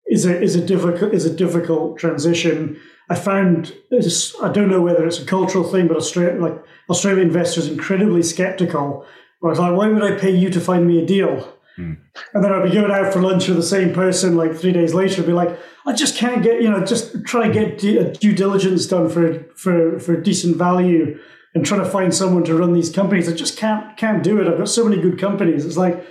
is 0.06 0.24
a 0.24 0.40
is 0.40 0.56
a 0.56 0.64
difficult 0.64 1.12
is 1.14 1.26
a 1.26 1.34
difficult 1.34 1.98
transition. 1.98 2.80
I 3.08 3.14
found 3.14 3.74
I 3.92 4.48
don't 4.52 4.70
know 4.70 4.80
whether 4.80 5.06
it's 5.06 5.20
a 5.20 5.26
cultural 5.26 5.64
thing, 5.64 5.86
but 5.86 5.96
Australia 5.96 6.40
like 6.40 6.62
Australian 6.88 7.28
investors 7.28 7.68
incredibly 7.68 8.22
skeptical. 8.22 9.04
I 9.42 9.48
was 9.48 9.58
like, 9.58 9.74
why 9.74 9.88
would 9.88 10.02
I 10.02 10.18
pay 10.18 10.34
you 10.34 10.50
to 10.50 10.60
find 10.60 10.86
me 10.86 11.02
a 11.02 11.06
deal? 11.06 11.56
Mm. 11.78 11.96
And 12.34 12.44
then 12.44 12.52
I'd 12.52 12.64
be 12.64 12.74
going 12.74 12.90
out 12.90 13.12
for 13.12 13.22
lunch 13.22 13.48
with 13.48 13.56
the 13.56 13.62
same 13.62 13.94
person 13.94 14.36
like 14.36 14.54
three 14.54 14.72
days 14.72 14.92
later, 14.92 15.22
be 15.22 15.32
like, 15.32 15.58
I 15.86 15.94
just 15.94 16.16
can't 16.16 16.42
get, 16.42 16.60
you 16.60 16.68
know, 16.68 16.84
just 16.84 17.24
try 17.24 17.48
to 17.48 17.52
get 17.52 17.78
due 17.78 18.34
diligence 18.34 18.86
done 18.86 19.08
for 19.08 19.44
for 19.56 19.98
for 19.98 20.20
decent 20.20 20.56
value 20.56 21.18
and 21.54 21.64
trying 21.64 21.82
to 21.82 21.90
find 21.90 22.14
someone 22.14 22.44
to 22.44 22.56
run 22.56 22.72
these 22.72 22.90
companies. 22.90 23.28
I 23.28 23.32
just 23.32 23.58
can't 23.58 23.96
can't 23.96 24.22
do 24.22 24.40
it. 24.40 24.48
I've 24.48 24.58
got 24.58 24.68
so 24.68 24.84
many 24.84 25.00
good 25.00 25.18
companies. 25.18 25.64
It's 25.64 25.76
like, 25.76 26.04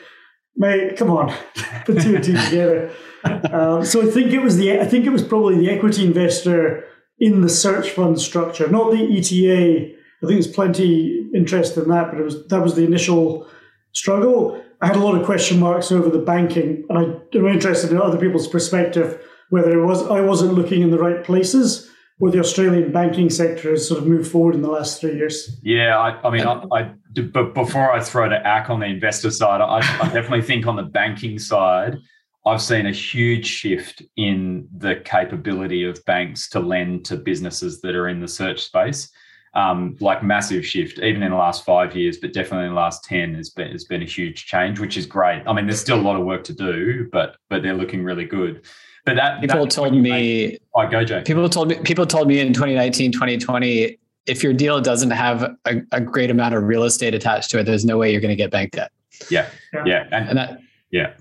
mate, 0.56 0.98
come 0.98 1.10
on, 1.10 1.34
put 1.86 2.02
two 2.02 2.16
and 2.16 2.24
two 2.24 2.38
together. 2.38 2.92
Um, 3.22 3.84
so 3.84 4.02
I 4.02 4.10
think 4.10 4.32
it 4.32 4.40
was 4.40 4.56
the 4.56 4.80
I 4.80 4.86
think 4.86 5.06
it 5.06 5.10
was 5.10 5.22
probably 5.24 5.58
the 5.58 5.70
equity 5.70 6.06
investor 6.06 6.86
in 7.20 7.42
the 7.42 7.50
search 7.50 7.90
fund 7.90 8.18
structure, 8.22 8.70
not 8.70 8.92
the 8.92 9.18
ETA. 9.18 9.92
I 9.92 10.26
think 10.26 10.42
there's 10.42 10.48
plenty 10.48 11.30
interest 11.36 11.76
in 11.76 11.90
that, 11.90 12.12
but 12.12 12.20
it 12.22 12.24
was 12.24 12.48
that 12.48 12.64
was 12.64 12.76
the 12.76 12.86
initial 12.86 13.46
struggle. 13.92 14.64
I 14.82 14.88
had 14.88 14.96
a 14.96 15.00
lot 15.00 15.20
of 15.20 15.26
question 15.26 15.60
marks 15.60 15.92
over 15.92 16.10
the 16.10 16.20
banking, 16.20 16.86
and 16.88 16.98
I'm 16.98 17.46
interested 17.46 17.92
in 17.92 18.02
other 18.02 18.18
people's 18.18 18.48
perspective. 18.48 19.22
Whether 19.50 19.78
it 19.78 19.86
was 19.86 20.08
I 20.08 20.22
wasn't 20.22 20.54
looking 20.54 20.82
in 20.82 20.92
the 20.92 21.00
right 21.00 21.22
places, 21.22 21.90
or 22.20 22.30
the 22.30 22.40
Australian 22.40 22.92
banking 22.92 23.30
sector 23.30 23.72
has 23.72 23.88
sort 23.88 24.02
of 24.02 24.08
moved 24.08 24.30
forward 24.32 24.56
in 24.56 24.62
the 24.62 24.70
last 24.70 25.00
three 25.00 25.16
years. 25.16 25.58
Yeah, 25.62 25.98
I, 25.98 26.28
I 26.28 26.30
mean, 26.30 26.46
I, 26.46 26.64
I, 26.72 26.94
but 27.32 27.54
before 27.54 27.92
I 27.92 28.02
throw 28.02 28.28
to 28.28 28.46
Ak 28.46 28.70
on 28.70 28.80
the 28.80 28.88
investor 28.88 29.32
side, 29.32 29.62
I, 29.62 29.78
I 29.78 30.06
definitely 30.14 30.42
think 30.42 30.68
on 30.68 30.76
the 30.76 30.84
banking 30.84 31.40
side, 31.40 31.98
I've 32.46 32.62
seen 32.62 32.86
a 32.86 32.92
huge 32.92 33.46
shift 33.46 34.02
in 34.16 34.68
the 34.78 34.98
capability 35.06 35.84
of 35.84 36.04
banks 36.06 36.50
to 36.50 36.60
lend 36.60 37.06
to 37.06 37.16
businesses 37.16 37.82
that 37.82 37.96
are 37.96 38.08
in 38.08 38.20
the 38.20 38.28
search 38.28 38.62
space 38.62 39.12
um, 39.54 39.96
like 40.00 40.24
massive 40.24 40.66
shift, 40.66 41.00
even 41.00 41.24
in 41.24 41.32
the 41.32 41.38
last 41.38 41.66
five 41.66 41.96
years, 41.96 42.18
but 42.18 42.34
definitely 42.34 42.68
in 42.68 42.74
the 42.74 42.80
last 42.80 43.04
ten 43.04 43.34
has 43.36 43.50
been 43.50 43.72
has 43.72 43.86
been 43.86 44.02
a 44.02 44.06
huge 44.06 44.46
change, 44.46 44.80
which 44.80 44.98
is 44.98 45.06
great. 45.06 45.44
I 45.48 45.54
mean, 45.54 45.66
there's 45.66 45.82
still 45.82 46.00
a 46.00 46.02
lot 46.02 46.20
of 46.20 46.26
work 46.26 46.44
to 46.46 46.54
do, 46.54 47.10
but 47.12 47.38
but 47.50 47.64
they're 47.64 47.74
looking 47.74 48.04
really 48.04 48.26
good. 48.26 48.66
But 49.06 49.16
that 49.16 49.42
people 49.42 49.66
that 49.66 49.72
told 49.72 49.94
me, 49.94 50.58
oh, 50.76 50.88
go 50.88 51.04
Jay. 51.04 51.24
People 51.26 51.50
told 51.50 51.70
me 51.70 51.76
people 51.80 52.06
told 52.06 52.28
me 52.28 52.40
in 52.40 52.54
2019, 52.54 53.12
2020, 53.12 53.98
if 54.26 54.44
your 54.44 54.54
deal 54.54 54.82
doesn't 54.82 55.12
have 55.12 55.56
a, 55.66 55.82
a 55.92 56.02
great 56.02 56.30
amount 56.30 56.56
of 56.56 56.64
real 56.64 56.84
estate 56.84 57.14
attached 57.14 57.50
to 57.52 57.60
it, 57.60 57.64
there's 57.64 57.86
no 57.86 57.98
way 57.98 58.12
you're 58.12 58.22
going 58.22 58.30
to 58.30 58.36
get 58.36 58.52
bank 58.52 58.72
debt. 58.72 58.92
Yeah, 59.30 59.50
yeah, 59.74 59.84
yeah. 59.86 60.08
And, 60.12 60.30
and 60.30 60.38
that 60.38 60.60
yeah, 60.92 61.14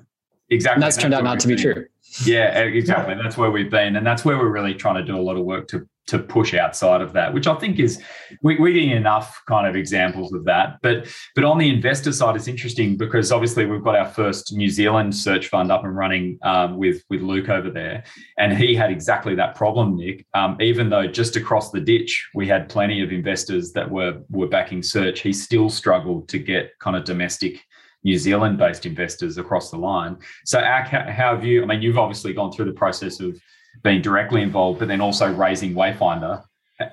exactly. 0.51 0.75
And 0.75 0.83
that's, 0.83 0.97
that's 0.97 1.03
turned 1.03 1.15
out 1.15 1.25
not 1.25 1.41
to 1.41 1.49
be 1.49 1.57
true. 1.57 1.87
Yeah, 2.25 2.59
exactly. 2.61 3.15
That's 3.15 3.37
where 3.37 3.51
we've 3.51 3.71
been, 3.71 3.97
and 3.97 4.07
that's 4.07 4.25
where 4.25 4.39
we're 4.39 4.51
really 4.51 4.75
trying 4.75 4.97
to 4.97 5.05
do 5.05 5.17
a 5.17 5.23
lot 5.23 5.37
of 5.37 5.45
work 5.45 5.69
to 5.69 5.89
to 6.09 6.19
push 6.19 6.55
outside 6.55 7.01
of 7.01 7.13
that, 7.13 7.33
which 7.33 7.47
I 7.47 7.55
think 7.55 7.79
is 7.79 8.03
we, 8.43 8.57
we 8.57 8.73
get 8.73 8.97
enough 8.97 9.41
kind 9.47 9.67
of 9.67 9.77
examples 9.77 10.33
of 10.33 10.45
that. 10.45 10.79
But 10.83 11.07
but 11.35 11.45
on 11.45 11.59
the 11.59 11.69
investor 11.69 12.13
side, 12.13 12.35
it's 12.35 12.49
interesting 12.49 12.97
because 12.97 13.31
obviously 13.31 13.67
we've 13.67 13.85
got 13.85 13.95
our 13.95 14.09
first 14.09 14.53
New 14.53 14.69
Zealand 14.69 15.15
search 15.15 15.49
fund 15.49 15.71
up 15.71 15.85
and 15.85 15.97
running 15.97 16.39
um, 16.43 16.77
with 16.77 17.03
with 17.11 17.21
Luke 17.21 17.49
over 17.49 17.71
there, 17.71 18.05
and 18.39 18.57
he 18.57 18.75
had 18.75 18.91
exactly 18.91 19.35
that 19.37 19.55
problem, 19.55 19.97
Nick. 19.97 20.27
Um, 20.35 20.57
even 20.61 20.91
though 20.91 21.07
just 21.07 21.37
across 21.37 21.71
the 21.71 21.81
ditch 21.81 22.29
we 22.35 22.49
had 22.49 22.69
plenty 22.69 23.03
of 23.03 23.13
investors 23.13 23.73
that 23.73 23.91
were 23.91 24.21
were 24.31 24.49
backing 24.49 24.83
search, 24.83 25.21
he 25.21 25.33
still 25.33 25.69
struggled 25.69 26.29
to 26.29 26.39
get 26.39 26.79
kind 26.81 26.97
of 26.97 27.05
domestic 27.05 27.63
New 28.05 28.17
Zealand 28.17 28.59
based 28.59 28.87
investors 28.87 29.39
across 29.39 29.71
the 29.71 29.77
line. 29.77 30.17
So, 30.45 30.61
how, 30.61 30.85
how 30.89 31.35
have 31.35 31.45
you? 31.45 31.63
I 31.63 31.67
mean, 31.67 31.83
you've 31.83 31.99
obviously 31.99 32.33
gone 32.33 32.53
through 32.53 32.67
the 32.67 32.73
process 32.73 33.21
of 33.21 33.39
being 33.83 34.03
directly 34.03 34.43
involved, 34.43 34.79
but 34.79 34.89
then 34.89 35.01
also 35.01 35.33
raising 35.33 35.75
Wayfinder. 35.75 36.45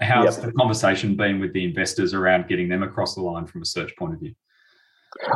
How's 0.02 0.38
yep. 0.38 0.48
the 0.48 0.52
conversation 0.54 1.16
been 1.16 1.40
with 1.40 1.54
the 1.54 1.64
investors 1.64 2.14
around 2.14 2.48
getting 2.48 2.70
them 2.70 2.82
across 2.82 3.16
the 3.16 3.22
line 3.22 3.46
from 3.46 3.62
a 3.62 3.66
search 3.66 3.96
point 3.96 4.14
of 4.14 4.20
view? 4.20 4.34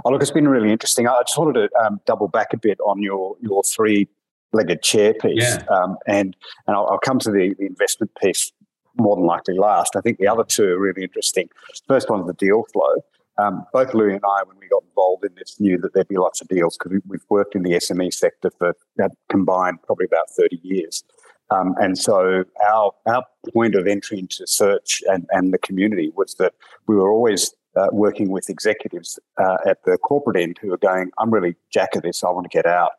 Oh, 0.03 0.11
look, 0.11 0.21
it's 0.21 0.31
been 0.31 0.47
really 0.47 0.71
interesting. 0.71 1.07
I 1.07 1.21
just 1.25 1.37
wanted 1.37 1.69
to 1.69 1.85
um, 1.85 2.01
double 2.05 2.27
back 2.27 2.53
a 2.53 2.57
bit 2.57 2.79
on 2.81 3.01
your 3.01 3.35
your 3.41 3.63
three 3.63 4.07
legged 4.51 4.81
chair 4.81 5.13
piece, 5.13 5.43
yeah. 5.43 5.63
um, 5.69 5.97
and 6.07 6.35
and 6.67 6.75
I'll, 6.75 6.87
I'll 6.87 6.99
come 6.99 7.19
to 7.19 7.31
the, 7.31 7.55
the 7.57 7.65
investment 7.65 8.11
piece 8.21 8.51
more 8.97 9.15
than 9.15 9.25
likely 9.25 9.57
last. 9.57 9.95
I 9.95 10.01
think 10.01 10.17
the 10.17 10.27
other 10.27 10.43
two 10.43 10.65
are 10.65 10.79
really 10.79 11.03
interesting. 11.03 11.47
First 11.87 12.09
one's 12.09 12.27
the 12.27 12.33
deal 12.33 12.65
flow. 12.73 12.95
Um, 13.37 13.65
both 13.71 13.93
Louis 13.93 14.15
and 14.15 14.23
I, 14.25 14.43
when 14.43 14.57
we 14.59 14.67
got 14.67 14.83
involved 14.83 15.23
in 15.23 15.33
this, 15.35 15.59
knew 15.59 15.77
that 15.77 15.93
there'd 15.93 16.09
be 16.09 16.17
lots 16.17 16.41
of 16.41 16.49
deals 16.49 16.77
because 16.77 16.99
we've 17.07 17.23
worked 17.29 17.55
in 17.55 17.63
the 17.63 17.71
SME 17.71 18.13
sector 18.13 18.51
for 18.57 18.75
that 18.97 19.11
combined 19.29 19.81
probably 19.83 20.07
about 20.07 20.29
30 20.31 20.59
years. 20.61 21.03
Um, 21.51 21.75
and 21.79 21.97
so 21.97 22.43
our 22.63 22.91
our 23.07 23.23
point 23.53 23.75
of 23.75 23.87
entry 23.87 24.19
into 24.19 24.45
search 24.45 25.01
and, 25.07 25.25
and 25.31 25.53
the 25.53 25.57
community 25.57 26.11
was 26.15 26.35
that 26.35 26.53
we 26.87 26.95
were 26.95 27.11
always 27.11 27.53
uh, 27.75 27.87
working 27.91 28.29
with 28.29 28.49
executives 28.49 29.19
uh, 29.37 29.57
at 29.65 29.83
the 29.85 29.97
corporate 29.97 30.37
end 30.37 30.57
who 30.61 30.69
were 30.69 30.77
going, 30.77 31.11
I'm 31.17 31.31
really 31.31 31.55
jack 31.71 31.95
of 31.95 32.03
this, 32.03 32.23
I 32.23 32.29
want 32.29 32.49
to 32.49 32.55
get 32.55 32.65
out. 32.65 32.91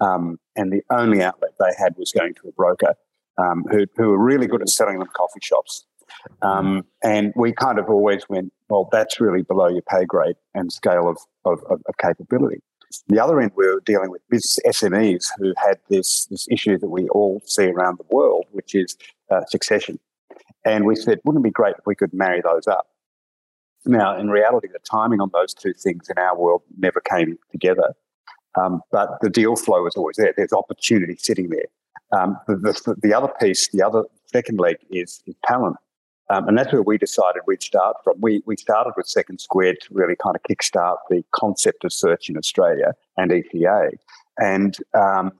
Um, 0.00 0.38
and 0.56 0.72
the 0.72 0.82
only 0.90 1.22
outlet 1.22 1.52
they 1.58 1.70
had 1.78 1.94
was 1.96 2.12
going 2.12 2.34
to 2.34 2.48
a 2.48 2.52
broker 2.52 2.94
um, 3.38 3.64
who, 3.70 3.86
who 3.96 4.08
were 4.08 4.22
really 4.22 4.46
good 4.46 4.62
at 4.62 4.68
selling 4.68 4.98
them 4.98 5.08
coffee 5.16 5.40
shops. 5.42 5.86
Um, 6.42 6.84
and 7.02 7.32
we 7.36 7.52
kind 7.52 7.78
of 7.78 7.88
always 7.88 8.28
went, 8.28 8.52
well, 8.68 8.88
that's 8.92 9.20
really 9.20 9.42
below 9.42 9.68
your 9.68 9.82
pay 9.82 10.04
grade 10.04 10.36
and 10.54 10.72
scale 10.72 11.08
of, 11.08 11.18
of, 11.44 11.60
of, 11.70 11.80
of 11.86 11.96
capability. 12.00 12.62
The 13.08 13.22
other 13.22 13.40
end, 13.40 13.52
we 13.56 13.66
were 13.66 13.82
dealing 13.84 14.10
with 14.10 14.22
business 14.28 14.58
SMEs 14.66 15.28
who 15.38 15.52
had 15.56 15.78
this, 15.88 16.26
this 16.26 16.46
issue 16.50 16.78
that 16.78 16.88
we 16.88 17.08
all 17.08 17.42
see 17.44 17.66
around 17.66 17.98
the 17.98 18.14
world, 18.14 18.46
which 18.52 18.74
is 18.74 18.96
uh, 19.30 19.44
succession. 19.48 19.98
And 20.64 20.84
we 20.84 20.96
said, 20.96 21.20
wouldn't 21.24 21.44
it 21.44 21.48
be 21.48 21.52
great 21.52 21.76
if 21.78 21.86
we 21.86 21.94
could 21.94 22.12
marry 22.12 22.40
those 22.42 22.66
up? 22.66 22.88
Now, 23.84 24.16
in 24.18 24.28
reality, 24.30 24.68
the 24.72 24.80
timing 24.80 25.20
on 25.20 25.30
those 25.32 25.54
two 25.54 25.72
things 25.72 26.08
in 26.08 26.18
our 26.18 26.36
world 26.36 26.62
never 26.76 27.00
came 27.00 27.38
together. 27.52 27.94
Um, 28.60 28.80
but 28.90 29.10
the 29.20 29.30
deal 29.30 29.54
flow 29.54 29.82
was 29.82 29.94
always 29.96 30.16
there. 30.16 30.32
There's 30.36 30.52
opportunity 30.52 31.16
sitting 31.18 31.50
there. 31.50 31.66
Um, 32.18 32.38
the, 32.48 32.56
the, 32.56 32.96
the, 33.02 33.14
other 33.14 33.32
piece, 33.40 33.68
the 33.68 33.84
other 33.84 34.04
second 34.26 34.58
leg 34.58 34.76
is, 34.90 35.22
is 35.26 35.34
talent. 35.44 35.76
Um, 36.28 36.48
and 36.48 36.58
that's 36.58 36.72
where 36.72 36.82
we 36.82 36.98
decided 36.98 37.42
we'd 37.46 37.62
start 37.62 37.96
from. 38.02 38.16
We, 38.20 38.42
we 38.46 38.56
started 38.56 38.94
with 38.96 39.06
Second 39.06 39.40
Squared 39.40 39.80
to 39.82 39.88
really 39.92 40.16
kind 40.16 40.36
of 40.36 40.42
kickstart 40.42 40.96
the 41.08 41.24
concept 41.32 41.84
of 41.84 41.92
search 41.92 42.28
in 42.28 42.36
Australia 42.36 42.94
and 43.16 43.32
ETA. 43.32 43.92
And 44.38 44.76
um, 44.94 45.32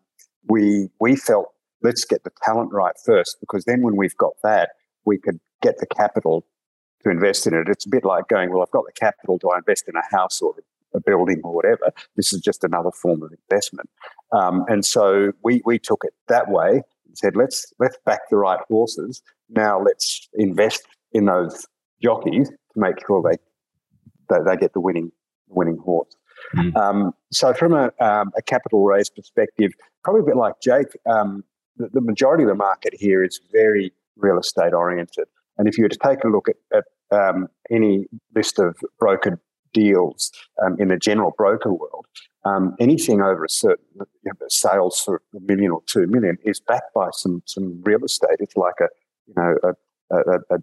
we, 0.49 0.88
we 1.00 1.16
felt 1.16 1.52
let's 1.83 2.05
get 2.05 2.25
the 2.25 2.31
talent 2.43 2.73
right 2.73 2.95
first, 3.05 3.38
because 3.40 3.64
then 3.64 3.83
when 3.83 3.97
we've 3.97 4.16
got 4.16 4.33
that, 4.43 4.71
we 5.05 5.19
could 5.19 5.38
get 5.62 5.78
the 5.78 5.87
capital 5.87 6.47
to 7.02 7.11
invest 7.11 7.47
in 7.47 7.55
it. 7.55 7.69
It's 7.69 7.87
a 7.87 7.88
bit 7.88 8.05
like 8.05 8.28
going, 8.28 8.50
well, 8.50 8.62
I've 8.62 8.71
got 8.71 8.85
the 8.87 8.93
capital, 8.93 9.38
do 9.38 9.50
I 9.50 9.59
invest 9.59 9.88
in 9.88 9.95
a 9.97 10.16
house 10.16 10.40
or 10.40 10.55
a 10.95 11.00
building 11.00 11.40
or 11.45 11.55
whatever? 11.55 11.93
This 12.16 12.33
is 12.33 12.40
just 12.40 12.64
another 12.64 12.90
form 12.90 13.23
of 13.23 13.33
investment. 13.33 13.88
Um, 14.33 14.64
and 14.69 14.85
so 14.85 15.33
we, 15.43 15.62
we 15.64 15.78
took 15.78 16.02
it 16.05 16.14
that 16.28 16.49
way 16.49 16.83
said, 17.17 17.37
let's, 17.37 17.73
let's 17.79 17.97
back 18.05 18.21
the 18.31 18.37
right 18.37 18.61
horses 18.69 19.23
now 19.49 19.81
let's 19.81 20.29
invest 20.35 20.83
in 21.13 21.27
those 21.27 21.67
jockeys 22.03 22.49
to 22.49 22.55
make 22.77 22.95
sure 23.07 23.23
they 23.23 23.39
they, 24.29 24.43
they 24.45 24.57
get 24.57 24.73
the 24.73 24.81
winning 24.81 25.13
winning 25.49 25.79
horse. 25.79 26.17
Mm. 26.55 26.77
Um, 26.77 27.13
so, 27.33 27.55
from 27.55 27.73
a, 27.73 27.91
um, 28.01 28.31
a, 28.37 28.43
capital 28.43 28.85
raise 28.85 29.09
perspective, 29.09 29.73
probably 30.05 30.21
a 30.21 30.25
bit 30.25 30.37
like 30.37 30.55
Jake, 30.63 30.89
um, 31.09 31.45
the, 31.77 31.89
the, 31.93 32.01
majority 32.01 32.43
of 32.45 32.49
the 32.49 32.55
market 32.55 32.93
here 32.95 33.25
is 33.25 33.41
very 33.53 33.93
real 34.17 34.39
estate 34.39 34.75
oriented. 34.75 35.27
And 35.57 35.67
if 35.67 35.79
you 35.79 35.85
were 35.85 35.89
to 35.89 35.99
take 35.99 36.25
a 36.25 36.29
look 36.29 36.49
at, 36.49 36.57
at 36.77 36.85
um, 37.11 37.49
any 37.71 38.07
list 38.35 38.59
of 38.59 38.77
brokered 39.01 39.39
deals 39.76 40.33
um, 40.64 40.76
in 40.80 40.88
the 40.88 40.97
general 40.97 41.35
broker 41.37 41.73
world, 41.73 42.06
um, 42.47 42.75
anything 42.80 43.21
over 43.21 43.45
a 43.45 43.49
certain 43.49 43.85
you 43.95 44.06
know, 44.25 44.47
sales 44.49 45.00
for 45.04 45.21
a 45.37 45.40
million 45.40 45.71
or 45.71 45.83
two 45.87 46.06
million 46.06 46.38
is 46.45 46.61
backed 46.61 46.95
by 46.95 47.09
some 47.12 47.42
some 47.45 47.83
real 47.83 48.04
estate. 48.04 48.38
It's 48.40 48.56
like 48.56 48.80
a 48.80 48.88
you 49.26 49.35
know, 49.37 49.54
a, 49.64 50.16
a, 50.16 50.59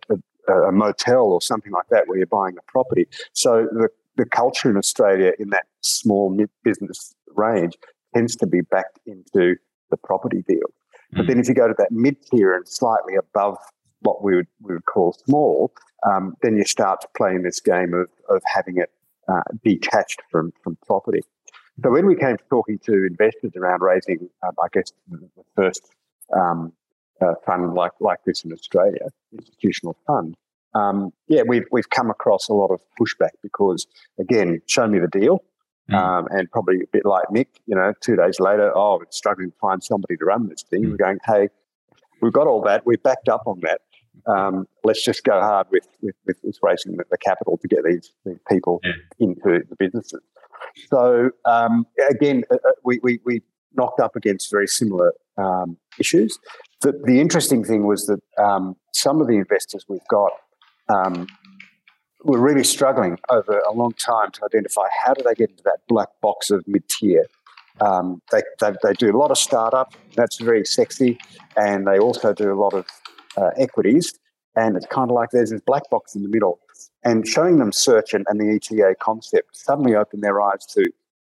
a, 0.47 0.69
a, 0.69 0.71
motel 0.71 1.25
or 1.25 1.41
something 1.41 1.71
like 1.71 1.87
that 1.89 2.07
where 2.07 2.17
you're 2.17 2.27
buying 2.27 2.55
a 2.57 2.71
property. 2.71 3.05
So 3.33 3.67
the, 3.71 3.89
the 4.15 4.25
culture 4.25 4.69
in 4.69 4.77
Australia 4.77 5.33
in 5.37 5.49
that 5.49 5.65
small 5.81 6.29
mid 6.29 6.49
business 6.63 7.13
range 7.35 7.73
tends 8.15 8.35
to 8.37 8.47
be 8.47 8.61
backed 8.61 8.99
into 9.05 9.55
the 9.89 9.97
property 9.97 10.43
deal. 10.47 10.69
Mm. 11.13 11.17
But 11.17 11.27
then 11.27 11.39
if 11.39 11.47
you 11.47 11.53
go 11.53 11.67
to 11.67 11.75
that 11.77 11.91
mid 11.91 12.15
tier 12.27 12.53
and 12.53 12.67
slightly 12.67 13.15
above 13.15 13.57
what 14.01 14.23
we 14.23 14.35
would, 14.35 14.47
we 14.61 14.73
would 14.75 14.85
call 14.85 15.13
small, 15.25 15.73
um, 16.09 16.35
then 16.41 16.57
you 16.57 16.65
start 16.65 17.01
to 17.01 17.07
play 17.15 17.35
in 17.35 17.43
this 17.43 17.59
game 17.59 17.93
of, 17.93 18.07
of 18.29 18.41
having 18.53 18.77
it 18.77 18.91
uh, 19.27 19.41
detached 19.63 20.21
from, 20.29 20.51
from 20.63 20.77
property. 20.85 21.21
So 21.83 21.89
when 21.89 22.05
we 22.05 22.15
came 22.15 22.37
to 22.37 22.43
talking 22.49 22.79
to 22.85 23.05
investors 23.05 23.51
around 23.55 23.81
raising, 23.81 24.29
um, 24.45 24.51
I 24.63 24.67
guess, 24.71 24.91
the 25.09 25.27
first 25.55 25.89
um, 26.35 26.71
uh, 27.21 27.33
fund 27.45 27.73
like 27.73 27.93
like 27.99 28.19
this 28.25 28.43
in 28.43 28.51
Australia, 28.51 29.07
institutional 29.31 29.97
fund. 30.05 30.35
Um, 30.75 31.11
yeah, 31.27 31.43
we've 31.47 31.65
we've 31.71 31.89
come 31.89 32.09
across 32.09 32.49
a 32.49 32.53
lot 32.53 32.71
of 32.71 32.81
pushback 32.99 33.31
because 33.41 33.87
again, 34.19 34.61
show 34.67 34.87
me 34.87 34.99
the 34.99 35.07
deal, 35.07 35.43
mm. 35.89 35.95
um, 35.95 36.27
and 36.31 36.49
probably 36.51 36.77
a 36.81 36.87
bit 36.91 37.05
like 37.05 37.29
Nick, 37.31 37.49
you 37.65 37.75
know, 37.75 37.93
two 38.01 38.15
days 38.15 38.39
later, 38.39 38.71
oh, 38.75 38.97
we're 38.97 39.05
struggling 39.09 39.51
to 39.51 39.57
find 39.57 39.83
somebody 39.83 40.17
to 40.17 40.25
run 40.25 40.49
this 40.49 40.63
thing. 40.63 40.83
Mm. 40.83 40.91
We're 40.91 40.97
going, 40.97 41.19
hey, 41.25 41.49
we've 42.21 42.33
got 42.33 42.47
all 42.47 42.61
that, 42.63 42.85
we're 42.85 42.97
backed 42.97 43.29
up 43.29 43.43
on 43.45 43.59
that. 43.61 43.81
Um, 44.25 44.67
let's 44.83 45.03
just 45.03 45.23
go 45.23 45.39
hard 45.39 45.67
with 45.71 45.87
with, 46.01 46.15
with, 46.25 46.37
with 46.43 46.57
raising 46.61 46.97
the, 46.97 47.03
the, 47.11 47.17
capital 47.17 47.57
to 47.57 47.67
get 47.67 47.83
these, 47.83 48.11
these 48.25 48.39
people 48.49 48.79
yeah. 48.83 48.91
into 49.19 49.65
the 49.69 49.75
businesses. 49.77 50.21
So 50.87 51.31
um, 51.45 51.85
again, 52.09 52.43
uh, 52.51 52.55
uh, 52.55 52.71
we, 52.85 52.99
we 53.03 53.19
we 53.25 53.41
knocked 53.75 53.99
up 53.99 54.15
against 54.15 54.49
very 54.51 54.67
similar 54.67 55.13
um, 55.37 55.77
issues. 55.99 56.37
The, 56.81 56.93
the 57.05 57.19
interesting 57.19 57.63
thing 57.63 57.85
was 57.85 58.05
that 58.05 58.21
um, 58.41 58.75
some 58.93 59.21
of 59.21 59.27
the 59.27 59.35
investors 59.35 59.85
we've 59.87 60.07
got 60.09 60.31
um, 60.89 61.27
were 62.23 62.39
really 62.39 62.63
struggling 62.63 63.17
over 63.29 63.59
a 63.59 63.73
long 63.73 63.93
time 63.93 64.31
to 64.31 64.45
identify 64.45 64.87
how 65.03 65.13
do 65.13 65.23
they 65.23 65.33
get 65.33 65.49
into 65.49 65.63
that 65.63 65.79
black 65.87 66.09
box 66.21 66.49
of 66.49 66.63
mid 66.67 66.87
tier. 66.87 67.25
Um, 67.81 68.21
they, 68.31 68.41
they, 68.61 68.71
they, 68.83 68.93
do 68.93 69.15
a 69.15 69.17
lot 69.17 69.31
of 69.31 69.37
startup, 69.37 69.93
that's 70.15 70.39
very 70.39 70.63
sexy, 70.63 71.17
and 71.57 71.87
they 71.87 71.97
also 71.97 72.31
do 72.31 72.53
a 72.53 72.59
lot 72.59 72.73
of 72.73 72.85
uh, 73.37 73.49
equities. 73.57 74.13
And 74.55 74.77
it's 74.77 74.85
kind 74.85 75.09
of 75.09 75.15
like 75.15 75.31
there's 75.31 75.49
this 75.49 75.61
black 75.61 75.89
box 75.89 76.15
in 76.15 76.21
the 76.21 76.29
middle. 76.29 76.59
And 77.03 77.27
showing 77.27 77.57
them 77.57 77.71
search 77.71 78.13
and, 78.13 78.25
and 78.29 78.39
the 78.39 78.55
ETA 78.55 78.95
concept 78.99 79.55
suddenly 79.55 79.95
opened 79.95 80.23
their 80.23 80.41
eyes 80.41 80.65
to 80.67 80.85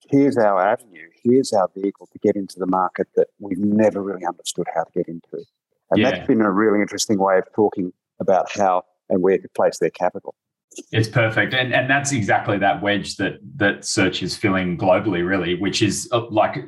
here's 0.09 0.37
our 0.37 0.61
avenue, 0.61 1.09
here's 1.23 1.53
our 1.53 1.69
vehicle 1.75 2.07
to 2.11 2.19
get 2.19 2.35
into 2.35 2.59
the 2.59 2.67
market 2.67 3.07
that 3.15 3.27
we've 3.39 3.57
never 3.57 4.01
really 4.01 4.25
understood 4.25 4.65
how 4.73 4.83
to 4.83 4.91
get 4.93 5.07
into. 5.07 5.43
And 5.91 6.01
yeah. 6.01 6.11
that's 6.11 6.27
been 6.27 6.41
a 6.41 6.51
really 6.51 6.81
interesting 6.81 7.17
way 7.19 7.37
of 7.37 7.45
talking 7.53 7.93
about 8.19 8.51
how 8.51 8.83
and 9.09 9.21
where 9.21 9.37
to 9.37 9.47
place 9.49 9.77
their 9.79 9.89
capital. 9.89 10.35
It's 10.91 11.07
perfect, 11.07 11.53
and 11.53 11.73
and 11.73 11.89
that's 11.89 12.11
exactly 12.11 12.57
that 12.59 12.81
wedge 12.81 13.15
that 13.17 13.39
that 13.55 13.85
search 13.85 14.23
is 14.23 14.35
filling 14.35 14.77
globally, 14.77 15.25
really, 15.25 15.55
which 15.55 15.81
is 15.81 16.09
uh, 16.11 16.29
like 16.29 16.65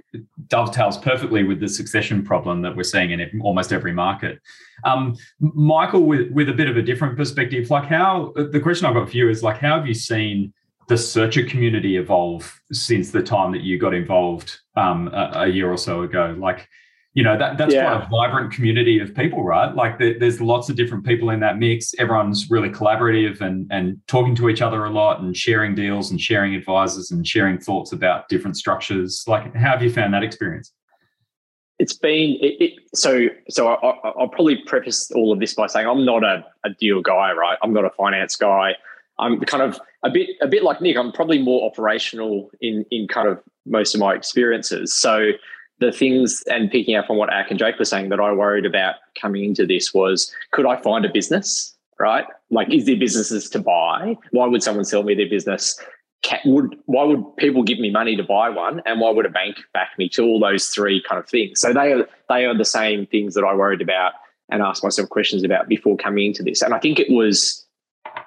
dovetails 0.48 0.98
perfectly 0.98 1.44
with 1.44 1.60
the 1.60 1.68
succession 1.68 2.24
problem 2.24 2.62
that 2.62 2.76
we're 2.76 2.84
seeing 2.84 3.12
in 3.12 3.42
almost 3.42 3.74
every 3.74 3.94
market. 3.94 4.40
Um, 4.86 5.16
Michael, 5.40 6.04
with 6.04 6.32
with 6.32 6.50
a 6.50 6.54
bit 6.54 6.70
of 6.70 6.78
a 6.78 6.82
different 6.82 7.18
perspective, 7.18 7.70
like 7.70 7.86
how 7.86 8.34
the 8.36 8.60
question 8.60 8.86
I've 8.86 8.94
got 8.94 9.10
for 9.10 9.18
you 9.18 9.30
is 9.30 9.44
like, 9.44 9.58
how 9.58 9.78
have 9.78 9.88
you 9.88 9.94
seen 9.94 10.54
the 10.88 10.98
searcher 10.98 11.44
community 11.44 11.98
evolve 11.98 12.62
since 12.72 13.12
the 13.12 13.22
time 13.22 13.52
that 13.52 13.62
you 13.62 13.78
got 13.78 13.94
involved 13.94 14.58
um, 14.76 15.10
a, 15.10 15.32
a 15.36 15.48
year 15.48 15.70
or 15.72 15.78
so 15.78 16.04
ago? 16.04 16.36
Like, 16.38 16.68
you 17.18 17.24
know 17.24 17.36
that 17.36 17.58
that's 17.58 17.74
yeah. 17.74 17.84
quite 17.84 18.06
a 18.06 18.10
vibrant 18.10 18.54
community 18.54 19.00
of 19.00 19.16
people 19.16 19.44
right? 19.44 19.74
Like 19.74 19.98
there, 19.98 20.20
there's 20.20 20.40
lots 20.40 20.70
of 20.70 20.76
different 20.76 21.04
people 21.04 21.32
in 21.32 21.40
that 21.40 21.58
mix. 21.58 21.96
Everyone's 21.98 22.52
really 22.52 22.70
collaborative 22.70 23.42
and 23.42 23.66
and 23.72 24.00
talking 24.06 24.36
to 24.36 24.50
each 24.50 24.62
other 24.62 24.86
a 24.86 24.92
lot 24.92 25.20
and 25.20 25.36
sharing 25.36 25.74
deals 25.74 26.12
and 26.12 26.22
sharing 26.22 26.54
advisors 26.54 27.10
and 27.10 27.26
sharing 27.26 27.58
thoughts 27.58 27.92
about 27.92 28.30
different 28.30 28.56
structures. 28.56 29.24
Like 29.26 29.56
how 29.56 29.72
have 29.72 29.82
you 29.82 29.92
found 29.92 30.14
that 30.14 30.22
experience? 30.22 30.72
It's 31.80 31.98
been 31.98 32.38
it, 32.40 32.62
it, 32.62 32.74
so 32.94 33.30
so 33.50 33.70
I, 33.70 34.12
will 34.16 34.30
probably 34.30 34.58
preface 34.68 35.10
all 35.10 35.32
of 35.32 35.40
this 35.40 35.56
by 35.56 35.66
saying 35.66 35.88
i'm 35.88 36.06
not 36.06 36.24
a, 36.24 36.46
a 36.66 36.70
deal 36.80 37.02
guy 37.02 37.32
right? 37.32 37.58
I'm 37.64 37.74
not 37.74 37.84
a 37.84 37.92
finance 37.98 38.36
guy. 38.36 38.76
I'm 39.18 39.40
kind 39.40 39.64
of 39.64 39.80
a 40.04 40.12
bit 40.12 40.30
a 40.40 40.48
bit 40.48 40.62
like 40.62 40.82
nick. 40.82 40.96
I'm 40.96 41.12
probably 41.12 41.42
more 41.42 41.68
operational 41.68 42.52
in 42.62 42.86
in 42.92 43.08
kind 43.08 43.28
of 43.28 43.42
most 43.66 43.96
of 43.96 44.02
my 44.02 44.14
experiences. 44.14 44.96
So 44.96 45.32
the 45.80 45.92
things 45.92 46.44
and 46.48 46.72
picking 46.72 46.96
up 46.96 47.10
on 47.10 47.18
what 47.18 47.32
Ak 47.32 47.50
and 47.50 47.60
Jake 47.60 47.78
were 47.78 47.86
saying 47.86 48.10
that 48.10 48.20
I 48.20 48.32
worried 48.32 48.66
about 48.66 48.96
coming 49.20 49.44
into 49.44 49.66
this 49.66 49.94
was 49.94 50.34
could 50.52 50.66
I 50.66 50.82
find 50.82 51.06
a 51.06 51.10
business, 51.10 51.76
right? 52.00 52.26
Like, 52.50 52.74
is 52.74 52.86
there 52.86 52.98
businesses 52.98 53.50
to 53.52 53.60
buy? 53.60 54.18
Why 54.32 54.48
would 54.48 54.64
someone 54.64 54.86
sell 54.86 55.04
me 55.04 55.14
their 55.14 55.30
business? 55.30 55.80
Would 56.46 56.76
why 56.86 57.04
would 57.04 57.38
people 57.38 57.64
give 57.64 57.80
me 57.80 57.90
money 57.90 58.16
to 58.16 58.24
buy 58.24 58.50
one, 58.50 58.82
and 58.86 59.00
why 59.00 59.12
would 59.12 59.26
a 59.26 59.30
bank 59.30 59.58
back 59.74 59.92
me 59.98 60.10
to 60.10 60.24
all 60.24 60.40
those 60.40 60.68
three 60.68 61.02
kind 61.08 61.20
of 61.20 61.30
things? 61.30 61.62
So 61.62 61.72
they 61.74 61.94
are 61.94 62.08
they 62.28 62.46
are 62.46 62.58
the 62.58 62.66
same 62.66 63.06
things 63.06 63.34
that 63.36 63.44
I 63.44 63.54
worried 63.54 63.82
about 63.82 64.14
and 64.50 64.62
asked 64.62 64.84
myself 64.84 65.10
questions 65.10 65.44
about 65.44 65.68
before 65.68 65.96
coming 65.96 66.28
into 66.28 66.44
this. 66.44 66.62
And 66.62 66.74
I 66.74 66.80
think 66.80 67.00
it 67.00 67.12
was, 67.12 67.66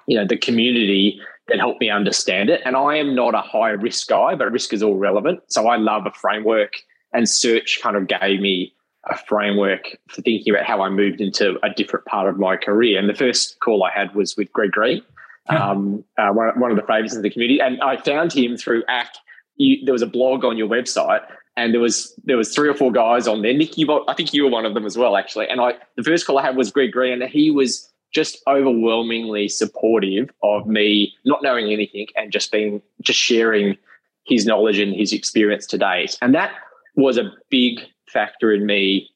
you 0.07 0.17
know, 0.17 0.25
the 0.25 0.37
community 0.37 1.19
that 1.47 1.59
helped 1.59 1.81
me 1.81 1.89
understand 1.89 2.49
it. 2.49 2.61
And 2.63 2.75
I 2.75 2.95
am 2.95 3.15
not 3.15 3.35
a 3.35 3.41
high 3.41 3.71
risk 3.71 4.07
guy, 4.07 4.35
but 4.35 4.51
risk 4.51 4.73
is 4.73 4.83
all 4.83 4.95
relevant. 4.95 5.41
So 5.47 5.67
I 5.67 5.77
love 5.77 6.05
a 6.05 6.11
framework 6.11 6.73
and 7.13 7.27
search 7.27 7.79
kind 7.81 7.95
of 7.95 8.07
gave 8.07 8.39
me 8.39 8.73
a 9.09 9.17
framework 9.17 9.97
for 10.09 10.21
thinking 10.21 10.53
about 10.53 10.65
how 10.65 10.81
I 10.81 10.89
moved 10.89 11.21
into 11.21 11.57
a 11.63 11.69
different 11.69 12.05
part 12.05 12.27
of 12.27 12.37
my 12.37 12.55
career. 12.55 12.99
And 12.99 13.09
the 13.09 13.15
first 13.15 13.59
call 13.59 13.83
I 13.83 13.91
had 13.91 14.13
was 14.13 14.37
with 14.37 14.51
Greg 14.51 14.71
Green, 14.71 15.01
um, 15.49 16.03
uh, 16.17 16.29
one, 16.29 16.59
one, 16.59 16.71
of 16.71 16.77
the 16.77 16.83
favourites 16.83 17.15
in 17.15 17.21
the 17.21 17.29
community. 17.29 17.59
And 17.59 17.81
I 17.81 17.97
found 17.97 18.31
him 18.31 18.57
through 18.57 18.83
Ak. 18.87 19.13
You, 19.55 19.83
there 19.85 19.93
was 19.93 20.01
a 20.01 20.07
blog 20.07 20.45
on 20.45 20.57
your 20.57 20.67
website, 20.67 21.21
and 21.57 21.73
there 21.73 21.81
was 21.81 22.17
there 22.23 22.37
was 22.37 22.53
three 22.53 22.69
or 22.69 22.73
four 22.73 22.91
guys 22.91 23.27
on 23.27 23.41
there. 23.41 23.53
Nick, 23.53 23.77
you, 23.77 24.05
I 24.07 24.13
think 24.13 24.33
you 24.33 24.43
were 24.43 24.49
one 24.49 24.65
of 24.65 24.73
them 24.73 24.85
as 24.85 24.97
well, 24.97 25.17
actually. 25.17 25.47
And 25.49 25.59
I 25.59 25.73
the 25.97 26.03
first 26.03 26.25
call 26.25 26.37
I 26.39 26.43
had 26.43 26.55
was 26.55 26.71
Greg 26.71 26.91
Green, 26.91 27.21
and 27.21 27.29
he 27.29 27.51
was 27.51 27.91
just 28.13 28.41
overwhelmingly 28.47 29.47
supportive 29.47 30.29
of 30.43 30.67
me 30.67 31.13
not 31.25 31.41
knowing 31.43 31.71
anything 31.71 32.07
and 32.15 32.31
just 32.31 32.51
being 32.51 32.81
just 33.01 33.19
sharing 33.19 33.77
his 34.25 34.45
knowledge 34.45 34.79
and 34.79 34.95
his 34.95 35.13
experience 35.13 35.65
to 35.67 35.77
date. 35.77 36.17
And 36.21 36.33
that 36.35 36.53
was 36.95 37.17
a 37.17 37.31
big 37.49 37.79
factor 38.07 38.51
in 38.51 38.65
me 38.65 39.09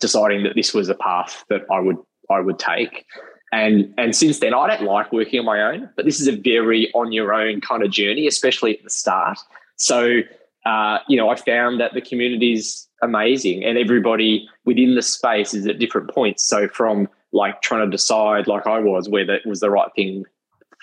deciding 0.00 0.42
that 0.44 0.54
this 0.56 0.74
was 0.74 0.88
a 0.88 0.94
path 0.94 1.44
that 1.48 1.62
I 1.70 1.80
would 1.80 1.96
I 2.30 2.40
would 2.40 2.58
take. 2.58 3.04
And 3.52 3.92
and 3.98 4.14
since 4.14 4.38
then, 4.38 4.54
I 4.54 4.66
don't 4.68 4.86
like 4.86 5.12
working 5.12 5.40
on 5.40 5.44
my 5.44 5.60
own, 5.60 5.90
but 5.96 6.04
this 6.04 6.20
is 6.20 6.28
a 6.28 6.36
very 6.36 6.90
on 6.94 7.12
your 7.12 7.34
own 7.34 7.60
kind 7.60 7.82
of 7.82 7.90
journey, 7.90 8.26
especially 8.26 8.78
at 8.78 8.84
the 8.84 8.90
start. 8.90 9.38
So, 9.76 10.20
uh, 10.66 10.98
you 11.08 11.16
know, 11.16 11.30
I 11.30 11.36
found 11.36 11.80
that 11.80 11.94
the 11.94 12.00
community 12.00 12.52
is 12.52 12.86
amazing, 13.02 13.64
and 13.64 13.76
everybody 13.76 14.48
within 14.64 14.94
the 14.94 15.02
space 15.02 15.52
is 15.52 15.66
at 15.66 15.78
different 15.78 16.10
points. 16.10 16.44
So, 16.44 16.68
from 16.68 17.08
like 17.32 17.60
trying 17.60 17.84
to 17.84 17.90
decide, 17.90 18.46
like 18.46 18.66
I 18.66 18.78
was, 18.78 19.08
whether 19.08 19.34
it 19.34 19.46
was 19.46 19.60
the 19.60 19.70
right 19.70 19.90
thing 19.96 20.24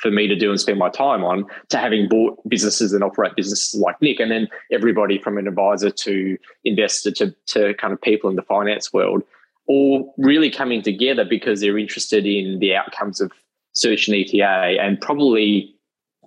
for 0.01 0.11
me 0.11 0.27
to 0.27 0.35
do 0.35 0.49
and 0.49 0.59
spend 0.59 0.79
my 0.79 0.89
time 0.89 1.23
on 1.23 1.45
to 1.69 1.77
having 1.77 2.07
bought 2.07 2.37
businesses 2.47 2.93
and 2.93 3.03
operate 3.03 3.35
businesses 3.35 3.79
like 3.79 4.01
Nick. 4.01 4.19
And 4.19 4.31
then 4.31 4.47
everybody 4.71 5.17
from 5.17 5.37
an 5.37 5.47
advisor 5.47 5.89
to 5.89 6.37
investor 6.63 7.11
to, 7.11 7.35
to 7.47 7.73
kind 7.75 7.93
of 7.93 8.01
people 8.01 8.29
in 8.29 8.35
the 8.35 8.43
finance 8.43 8.93
world 8.93 9.23
all 9.67 10.13
really 10.17 10.49
coming 10.49 10.81
together 10.81 11.25
because 11.25 11.59
they're 11.59 11.77
interested 11.77 12.25
in 12.25 12.59
the 12.59 12.75
outcomes 12.75 13.19
of 13.19 13.31
search 13.73 14.07
and 14.07 14.15
ETA 14.15 14.77
and 14.81 14.99
probably 15.01 15.75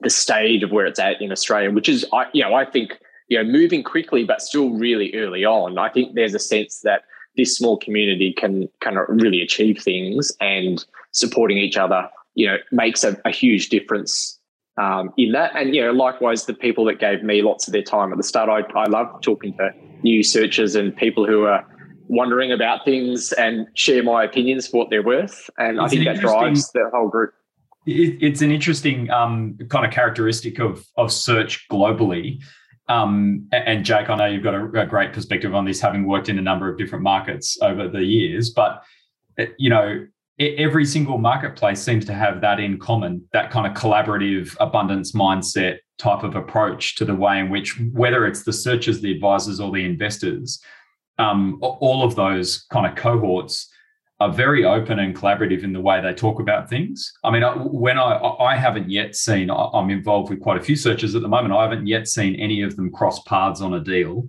the 0.03 0.11
stage 0.11 0.63
of 0.63 0.73
where 0.73 0.87
it's 0.87 1.01
at 1.01 1.21
in 1.21 1.33
Australia, 1.33 1.71
which 1.71 1.89
is, 1.89 2.07
I, 2.13 2.27
you 2.33 2.43
know, 2.43 2.55
I 2.55 2.65
think, 2.65 2.99
you 3.29 3.39
know, 3.39 3.51
moving 3.51 3.83
quickly, 3.83 4.25
but 4.25 4.43
still 4.43 4.71
really 4.71 5.15
early 5.15 5.45
on. 5.45 5.79
I 5.79 5.89
think 5.89 6.15
there's 6.15 6.35
a 6.35 6.39
sense 6.39 6.81
that 6.81 7.03
this 7.37 7.57
small 7.57 7.79
community 7.79 8.33
can 8.33 8.69
kind 8.81 8.99
of 8.99 9.05
really 9.09 9.41
achieve 9.41 9.81
things 9.81 10.33
and 10.41 10.85
supporting 11.13 11.59
each 11.59 11.77
other 11.77 12.09
you 12.35 12.47
know, 12.47 12.57
makes 12.73 13.05
a, 13.05 13.17
a 13.25 13.31
huge 13.31 13.69
difference 13.69 14.39
um, 14.81 15.11
in 15.17 15.33
that. 15.33 15.53
And, 15.55 15.75
you 15.75 15.83
know, 15.83 15.93
likewise, 15.93 16.47
the 16.47 16.55
people 16.55 16.85
that 16.87 16.99
gave 16.99 17.23
me 17.23 17.43
lots 17.43 17.67
of 17.67 17.73
their 17.73 17.83
time 17.83 18.13
at 18.13 18.17
the 18.17 18.25
start, 18.25 18.49
I, 18.49 18.79
I 18.79 18.87
love 18.87 19.09
talking 19.23 19.55
to 19.59 19.71
new 20.03 20.23
searchers 20.23 20.75
and 20.75 20.97
people 20.97 21.27
who 21.27 21.45
are 21.45 21.67
wondering 22.09 22.51
about 22.51 22.85
things 22.85 23.33
and 23.33 23.67
share 23.75 24.03
my 24.03 24.25
opinions 24.25 24.67
for 24.67 24.79
what 24.79 24.91
they're 24.91 25.03
worth. 25.03 25.49
And 25.59 25.77
it's 25.77 25.85
I 25.85 25.89
think 25.89 26.05
that 26.05 26.21
drives 26.21 26.71
the 26.73 26.91
whole 26.93 27.09
group. 27.09 27.33
It, 27.87 28.19
it's 28.21 28.43
an 28.43 28.51
interesting 28.51 29.11
um, 29.11 29.59
kind 29.69 29.87
of 29.87 29.93
characteristic 29.93 30.59
of, 30.59 30.85
of 30.97 31.13
search 31.13 31.67
globally. 31.71 32.43
Um, 32.89 33.47
and 33.53 33.85
Jake, 33.85 34.11
I 34.11 34.17
know 34.17 34.27
you've 34.27 34.43
got 34.43 34.55
a, 34.55 34.65
a, 34.81 34.87
great 34.87 35.13
perspective 35.13 35.55
on 35.55 35.65
this, 35.65 35.81
having 35.81 36.09
worked 36.09 36.29
in 36.29 36.39
a 36.39 36.43
number 36.43 36.69
of 36.69 36.77
different 36.77 37.05
markets 37.05 37.57
over 37.63 37.87
the 37.87 38.03
years. 38.03 38.51
But 38.51 38.83
you 39.59 39.71
know, 39.71 40.07
every 40.41 40.87
single 40.87 41.19
marketplace 41.19 41.81
seems 41.81 42.05
to 42.07 42.15
have 42.15 42.41
that 42.41 42.59
in 42.59 42.79
common 42.79 43.23
that 43.33 43.51
kind 43.51 43.67
of 43.67 43.75
collaborative 43.75 44.57
abundance 44.59 45.13
mindset 45.13 45.79
type 45.99 46.23
of 46.23 46.35
approach 46.35 46.97
to 46.97 47.05
the 47.05 47.15
way 47.15 47.39
in 47.39 47.51
which 47.51 47.79
whether 47.93 48.27
it's 48.27 48.43
the 48.43 48.53
searchers 48.53 49.01
the 49.01 49.13
advisors 49.13 49.61
or 49.61 49.71
the 49.71 49.85
investors 49.85 50.63
um, 51.19 51.59
all 51.61 52.03
of 52.03 52.15
those 52.15 52.65
kind 52.73 52.87
of 52.87 52.95
cohorts 52.95 53.69
are 54.21 54.33
very 54.33 54.65
open 54.65 54.99
and 54.99 55.15
collaborative 55.17 55.65
in 55.65 55.73
the 55.73 55.81
way 55.81 56.01
they 56.01 56.13
talk 56.13 56.41
about 56.41 56.69
things. 56.69 57.11
I 57.25 57.31
mean, 57.31 57.43
when 57.73 57.99
I 57.99 58.17
I 58.17 58.57
haven't 58.57 58.91
yet 58.91 59.17
seen, 59.17 59.51
I'm 59.51 59.91
involved 59.91 60.31
with 60.31 60.41
quite 60.41 60.59
a 60.59 60.63
few 60.63 60.77
searchers 60.77 61.15
at 61.15 61.23
the 61.23 61.29
moment. 61.29 61.55
I 61.55 61.63
haven't 61.63 61.87
yet 61.87 62.07
seen 62.07 62.35
any 62.37 62.63
of 62.63 62.77
them 62.77 62.91
cross 62.91 63.23
paths 63.25 63.61
on 63.63 63.75
a 63.75 63.81
deal, 63.81 64.29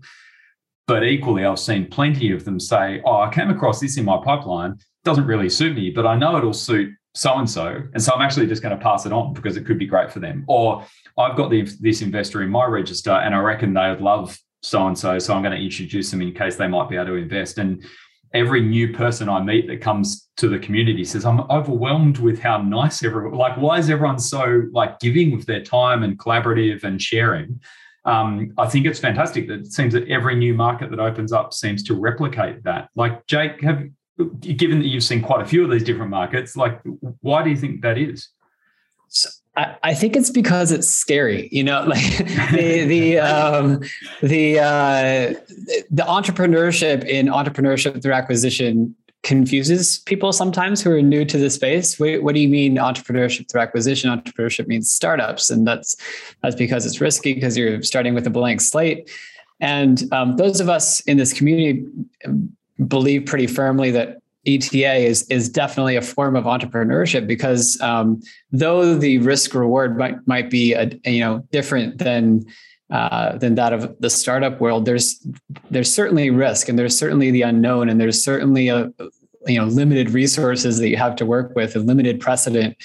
but 0.87 1.03
equally, 1.03 1.45
I've 1.45 1.59
seen 1.59 1.87
plenty 1.87 2.31
of 2.31 2.45
them 2.45 2.59
say, 2.59 3.01
"Oh, 3.05 3.21
I 3.21 3.33
came 3.33 3.49
across 3.49 3.79
this 3.79 3.97
in 3.97 4.05
my 4.05 4.17
pipeline 4.23 4.77
doesn't 5.03 5.25
really 5.25 5.49
suit 5.49 5.75
me, 5.75 5.89
but 5.89 6.05
I 6.05 6.15
know 6.15 6.37
it'll 6.37 6.53
suit 6.53 6.93
so 7.13 7.37
and 7.37 7.49
so. 7.49 7.81
And 7.93 8.01
so 8.01 8.13
I'm 8.13 8.21
actually 8.21 8.47
just 8.47 8.61
going 8.61 8.77
to 8.77 8.81
pass 8.81 9.05
it 9.05 9.11
on 9.11 9.33
because 9.33 9.57
it 9.57 9.65
could 9.65 9.77
be 9.77 9.85
great 9.85 10.11
for 10.11 10.19
them. 10.19 10.45
Or 10.47 10.85
I've 11.17 11.35
got 11.35 11.49
the, 11.49 11.63
this 11.79 12.01
investor 12.01 12.41
in 12.41 12.49
my 12.49 12.65
register 12.65 13.11
and 13.11 13.35
I 13.35 13.39
reckon 13.39 13.73
they 13.73 13.89
would 13.89 14.01
love 14.01 14.37
so 14.61 14.87
and 14.87 14.97
so. 14.97 15.19
So 15.19 15.33
I'm 15.33 15.41
going 15.41 15.57
to 15.57 15.63
introduce 15.63 16.11
them 16.11 16.21
in 16.21 16.33
case 16.33 16.55
they 16.55 16.67
might 16.67 16.89
be 16.89 16.95
able 16.95 17.07
to 17.07 17.15
invest. 17.15 17.57
And 17.57 17.83
every 18.33 18.61
new 18.61 18.93
person 18.93 19.27
I 19.27 19.41
meet 19.43 19.67
that 19.67 19.81
comes 19.81 20.29
to 20.37 20.47
the 20.47 20.59
community 20.59 21.03
says, 21.03 21.25
I'm 21.25 21.41
overwhelmed 21.51 22.19
with 22.19 22.39
how 22.39 22.61
nice 22.61 23.03
everyone, 23.03 23.37
like, 23.37 23.57
why 23.57 23.77
is 23.77 23.89
everyone 23.89 24.19
so 24.19 24.63
like 24.71 24.99
giving 24.99 25.35
with 25.35 25.45
their 25.45 25.63
time 25.63 26.03
and 26.03 26.17
collaborative 26.17 26.83
and 26.83 27.01
sharing? 27.01 27.59
Um, 28.05 28.53
I 28.57 28.67
think 28.67 28.85
it's 28.85 28.99
fantastic 28.99 29.47
that 29.47 29.59
it 29.59 29.73
seems 29.73 29.93
that 29.93 30.07
every 30.07 30.35
new 30.35 30.53
market 30.53 30.89
that 30.89 30.99
opens 30.99 31.31
up 31.31 31.53
seems 31.53 31.83
to 31.83 31.93
replicate 31.93 32.63
that. 32.63 32.89
Like 32.95 33.25
Jake, 33.27 33.61
have 33.61 33.83
given 34.39 34.79
that 34.79 34.87
you've 34.87 35.03
seen 35.03 35.21
quite 35.21 35.41
a 35.41 35.45
few 35.45 35.63
of 35.63 35.71
these 35.71 35.83
different 35.83 36.11
markets, 36.11 36.55
like 36.55 36.81
why 37.21 37.43
do 37.43 37.49
you 37.49 37.57
think 37.57 37.81
that 37.81 37.97
is? 37.97 38.29
So 39.07 39.29
I, 39.57 39.93
think 39.93 40.15
it's 40.15 40.29
because 40.29 40.71
it's 40.71 40.89
scary, 40.89 41.49
you 41.51 41.63
know, 41.63 41.83
like 41.87 42.17
the 42.51 42.85
the 42.85 43.19
um, 43.19 43.81
the 44.21 44.59
uh, 44.59 45.39
the 45.89 46.03
entrepreneurship 46.03 47.03
in 47.05 47.27
entrepreneurship 47.27 48.01
through 48.01 48.13
acquisition 48.13 48.95
confuses 49.23 49.99
people 49.99 50.33
sometimes 50.33 50.81
who 50.81 50.91
are 50.91 51.01
new 51.01 51.23
to 51.23 51.37
the 51.37 51.49
space. 51.49 51.99
What, 51.99 52.23
what, 52.23 52.33
do 52.33 52.41
you 52.41 52.47
mean 52.47 52.77
entrepreneurship 52.77 53.51
through 53.51 53.61
acquisition? 53.61 54.09
Entrepreneurship 54.09 54.67
means 54.67 54.91
startups, 54.91 55.49
and 55.49 55.67
that's 55.67 55.95
that's 56.41 56.55
because 56.55 56.85
it's 56.85 57.01
risky 57.01 57.33
because 57.33 57.57
you're 57.57 57.83
starting 57.83 58.13
with 58.13 58.25
a 58.25 58.31
blank 58.31 58.61
slate. 58.61 59.11
And 59.59 60.01
um, 60.11 60.37
those 60.37 60.59
of 60.59 60.69
us 60.69 61.01
in 61.01 61.17
this 61.17 61.33
community 61.33 61.85
believe 62.87 63.25
pretty 63.25 63.47
firmly 63.47 63.91
that 63.91 64.17
ETA 64.45 64.95
is 64.95 65.23
is 65.29 65.49
definitely 65.49 65.95
a 65.95 66.01
form 66.01 66.35
of 66.35 66.45
entrepreneurship 66.45 67.27
because 67.27 67.79
um, 67.81 68.21
though 68.51 68.95
the 68.95 69.19
risk 69.19 69.53
reward 69.53 69.97
might 69.97 70.15
might 70.27 70.49
be 70.49 70.73
a, 70.73 70.89
you 71.05 71.19
know 71.19 71.45
different 71.51 71.99
than 71.99 72.43
uh, 72.91 73.37
than 73.37 73.55
that 73.55 73.71
of 73.71 73.95
the 74.01 74.09
startup 74.09 74.59
world. 74.59 74.85
There's 74.85 75.25
there's 75.69 75.93
certainly 75.93 76.29
risk, 76.29 76.69
and 76.69 76.77
there's 76.77 76.97
certainly 76.97 77.29
the 77.29 77.43
unknown, 77.43 77.87
and 77.87 78.01
there's 78.01 78.23
certainly 78.23 78.67
a 78.67 78.91
you 79.45 79.59
know 79.59 79.65
limited 79.65 80.09
resources 80.09 80.79
that 80.79 80.89
you 80.89 80.97
have 80.97 81.15
to 81.17 81.25
work 81.25 81.55
with, 81.55 81.75
and 81.75 81.85
limited 81.85 82.19
precedent. 82.19 82.75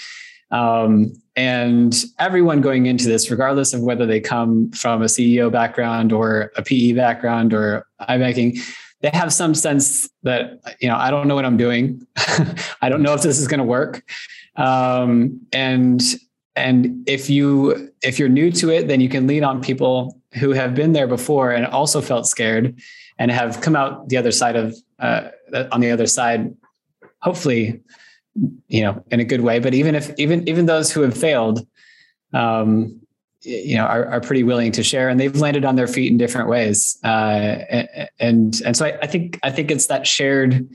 Um, 0.50 1.12
and 1.34 2.04
everyone 2.18 2.60
going 2.60 2.86
into 2.86 3.08
this, 3.08 3.30
regardless 3.30 3.74
of 3.74 3.82
whether 3.82 4.06
they 4.06 4.20
come 4.20 4.70
from 4.70 5.02
a 5.02 5.06
CEO 5.06 5.50
background 5.50 6.12
or 6.12 6.52
a 6.56 6.62
PE 6.62 6.92
background 6.92 7.52
or 7.52 7.86
iBanking, 8.02 8.58
they 9.02 9.10
have 9.12 9.32
some 9.32 9.54
sense 9.54 10.08
that 10.22 10.60
you 10.80 10.88
know 10.88 10.96
I 10.96 11.10
don't 11.10 11.28
know 11.28 11.34
what 11.34 11.44
I'm 11.44 11.56
doing. 11.56 12.06
I 12.82 12.88
don't 12.88 13.02
know 13.02 13.14
if 13.14 13.22
this 13.22 13.38
is 13.38 13.46
going 13.46 13.58
to 13.58 13.64
work. 13.64 14.02
Um, 14.56 15.40
and 15.52 16.02
and 16.56 17.06
if 17.06 17.28
you 17.28 17.92
if 18.02 18.18
you're 18.18 18.28
new 18.28 18.50
to 18.50 18.70
it 18.70 18.88
then 18.88 19.00
you 19.00 19.08
can 19.08 19.26
lean 19.26 19.44
on 19.44 19.60
people 19.60 20.20
who 20.34 20.52
have 20.52 20.74
been 20.74 20.92
there 20.92 21.06
before 21.06 21.52
and 21.52 21.66
also 21.66 22.00
felt 22.00 22.26
scared 22.26 22.74
and 23.18 23.30
have 23.30 23.60
come 23.60 23.76
out 23.76 24.08
the 24.08 24.16
other 24.16 24.32
side 24.32 24.56
of 24.56 24.74
uh, 24.98 25.28
on 25.70 25.80
the 25.80 25.90
other 25.90 26.06
side 26.06 26.54
hopefully 27.20 27.80
you 28.68 28.82
know 28.82 29.04
in 29.10 29.20
a 29.20 29.24
good 29.24 29.42
way 29.42 29.58
but 29.58 29.74
even 29.74 29.94
if 29.94 30.12
even 30.18 30.48
even 30.48 30.66
those 30.66 30.90
who 30.90 31.02
have 31.02 31.16
failed 31.16 31.66
um, 32.32 33.00
you 33.46 33.76
know 33.76 33.84
are, 33.84 34.06
are 34.06 34.20
pretty 34.20 34.42
willing 34.42 34.72
to 34.72 34.82
share 34.82 35.08
and 35.08 35.20
they've 35.20 35.36
landed 35.36 35.64
on 35.64 35.76
their 35.76 35.86
feet 35.86 36.10
in 36.10 36.18
different 36.18 36.48
ways. 36.48 36.98
Uh, 37.04 37.58
and 38.18 38.60
and 38.64 38.76
so 38.76 38.86
I, 38.86 38.98
I, 39.02 39.06
think 39.06 39.38
i 39.42 39.50
think 39.50 39.70
it's 39.70 39.86
that 39.86 40.06
shared 40.06 40.68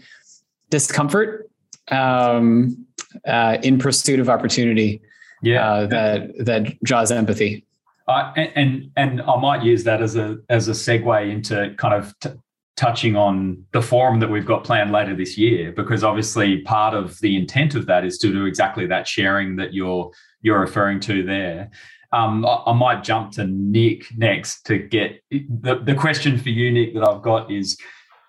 discomfort 0.70 1.50
um, 1.90 2.86
uh, 3.28 3.58
in 3.62 3.78
pursuit 3.78 4.20
of 4.20 4.30
opportunity 4.30 5.02
yeah. 5.42 5.66
uh, 5.66 5.88
that 5.88 6.46
that 6.46 6.84
draws 6.84 7.12
empathy. 7.12 7.66
Uh, 8.08 8.34
and, 8.36 8.52
and, 8.56 8.92
and 8.98 9.22
I 9.22 9.40
might 9.40 9.64
use 9.64 9.84
that 9.84 10.02
as 10.02 10.16
a 10.16 10.38
as 10.50 10.68
a 10.68 10.72
segue 10.72 11.32
into 11.32 11.74
kind 11.78 11.94
of 11.94 12.18
t- 12.20 12.32
touching 12.76 13.16
on 13.16 13.64
the 13.74 13.82
forum 13.82 14.20
that 14.20 14.30
we've 14.30 14.46
got 14.46 14.64
planned 14.64 14.92
later 14.92 15.16
this 15.16 15.38
year, 15.38 15.72
because 15.72 16.04
obviously 16.04 16.62
part 16.62 16.94
of 16.94 17.20
the 17.20 17.36
intent 17.38 17.76
of 17.76 17.86
that 17.86 18.04
is 18.04 18.18
to 18.20 18.32
do 18.32 18.46
exactly 18.46 18.88
that 18.88 19.08
sharing 19.08 19.56
that 19.58 19.74
you're 19.74 20.12
you're 20.42 20.60
referring 20.60 21.00
to 21.02 21.24
there. 21.24 21.70
Um, 22.14 22.46
I, 22.46 22.64
I, 22.68 22.74
might 22.74 23.04
jump 23.04 23.32
to 23.34 23.46
Nick 23.46 24.06
next 24.18 24.64
to 24.66 24.78
get 24.78 25.24
the, 25.30 25.82
the 25.82 25.96
question 25.96 26.38
for 26.38 26.50
you, 26.50 26.70
Nick, 26.70 26.94
that 26.94 27.08
I've 27.08 27.22
got 27.22 27.50
is 27.50 27.78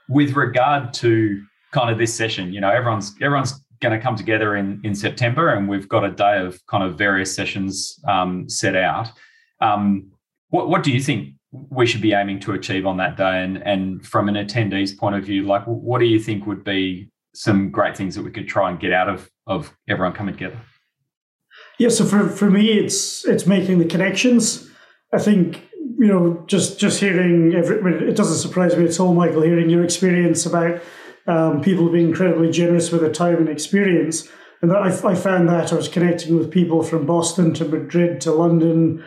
with 0.09 0.37
regard 0.37 0.92
to 0.95 1.42
kind 1.73 1.90
of 1.90 1.99
this 1.99 2.14
session. 2.14 2.53
You 2.53 2.61
know, 2.61 2.71
everyone's 2.71 3.14
everyone's 3.21 3.61
going 3.81 3.99
to 3.99 4.03
come 4.03 4.14
together 4.14 4.57
in 4.57 4.81
in 4.85 4.95
September, 4.95 5.49
and 5.49 5.68
we've 5.68 5.88
got 5.88 6.05
a 6.05 6.11
day 6.11 6.38
of 6.38 6.64
kind 6.66 6.85
of 6.85 6.97
various 6.97 7.35
sessions 7.35 7.99
um, 8.09 8.49
set 8.49 8.77
out. 8.77 9.09
Um, 9.61 10.12
what 10.51 10.68
what 10.68 10.83
do 10.83 10.92
you 10.92 11.01
think 11.01 11.35
we 11.71 11.87
should 11.87 12.01
be 12.01 12.12
aiming 12.12 12.40
to 12.40 12.53
achieve 12.53 12.87
on 12.87 12.97
that 12.99 13.16
day? 13.16 13.42
And 13.42 13.59
and 13.59 14.07
from 14.07 14.29
an 14.29 14.37
attendee's 14.37 14.95
point 14.95 15.16
of 15.16 15.25
view, 15.25 15.42
like 15.45 15.64
what 15.64 15.99
do 15.99 16.07
you 16.07 16.21
think 16.21 16.47
would 16.47 16.62
be 16.62 17.11
some 17.35 17.71
great 17.71 17.97
things 17.97 18.14
that 18.14 18.23
we 18.23 18.31
could 18.31 18.47
try 18.47 18.71
and 18.71 18.79
get 18.79 18.92
out 18.92 19.09
of 19.09 19.29
of 19.47 19.75
everyone 19.88 20.12
coming 20.12 20.35
together? 20.35 20.61
Yeah, 21.79 21.89
so 21.89 22.05
for, 22.05 22.29
for 22.29 22.51
me, 22.51 22.73
it's 22.73 23.25
it's 23.25 23.47
making 23.47 23.79
the 23.79 23.85
connections. 23.87 24.69
I 25.13 25.19
think 25.19 25.69
you 25.75 26.07
know 26.07 26.45
just 26.47 26.79
just 26.79 27.01
hearing 27.01 27.55
every, 27.55 28.09
it 28.09 28.17
doesn't 28.17 28.39
surprise 28.39 28.77
me 28.77 28.87
at 28.87 29.01
all, 29.01 29.15
Michael, 29.15 29.43
hearing 29.43 29.71
your 29.71 29.85
experience 29.85 30.47
about 30.47 30.81
um, 31.27 31.61
people 31.61 31.89
being 31.89 32.09
incredibly 32.09 32.51
generous 32.51 32.91
with 32.91 33.01
their 33.01 33.13
time 33.13 33.37
and 33.37 33.49
experience. 33.49 34.29
And 34.61 34.73
I, 34.73 34.89
I 34.89 35.15
found 35.15 35.49
that 35.49 35.73
I 35.73 35.77
was 35.77 35.89
connecting 35.89 36.39
with 36.39 36.51
people 36.51 36.83
from 36.83 37.05
Boston 37.05 37.53
to 37.55 37.65
Madrid 37.65 38.21
to 38.23 38.33
London, 38.33 39.05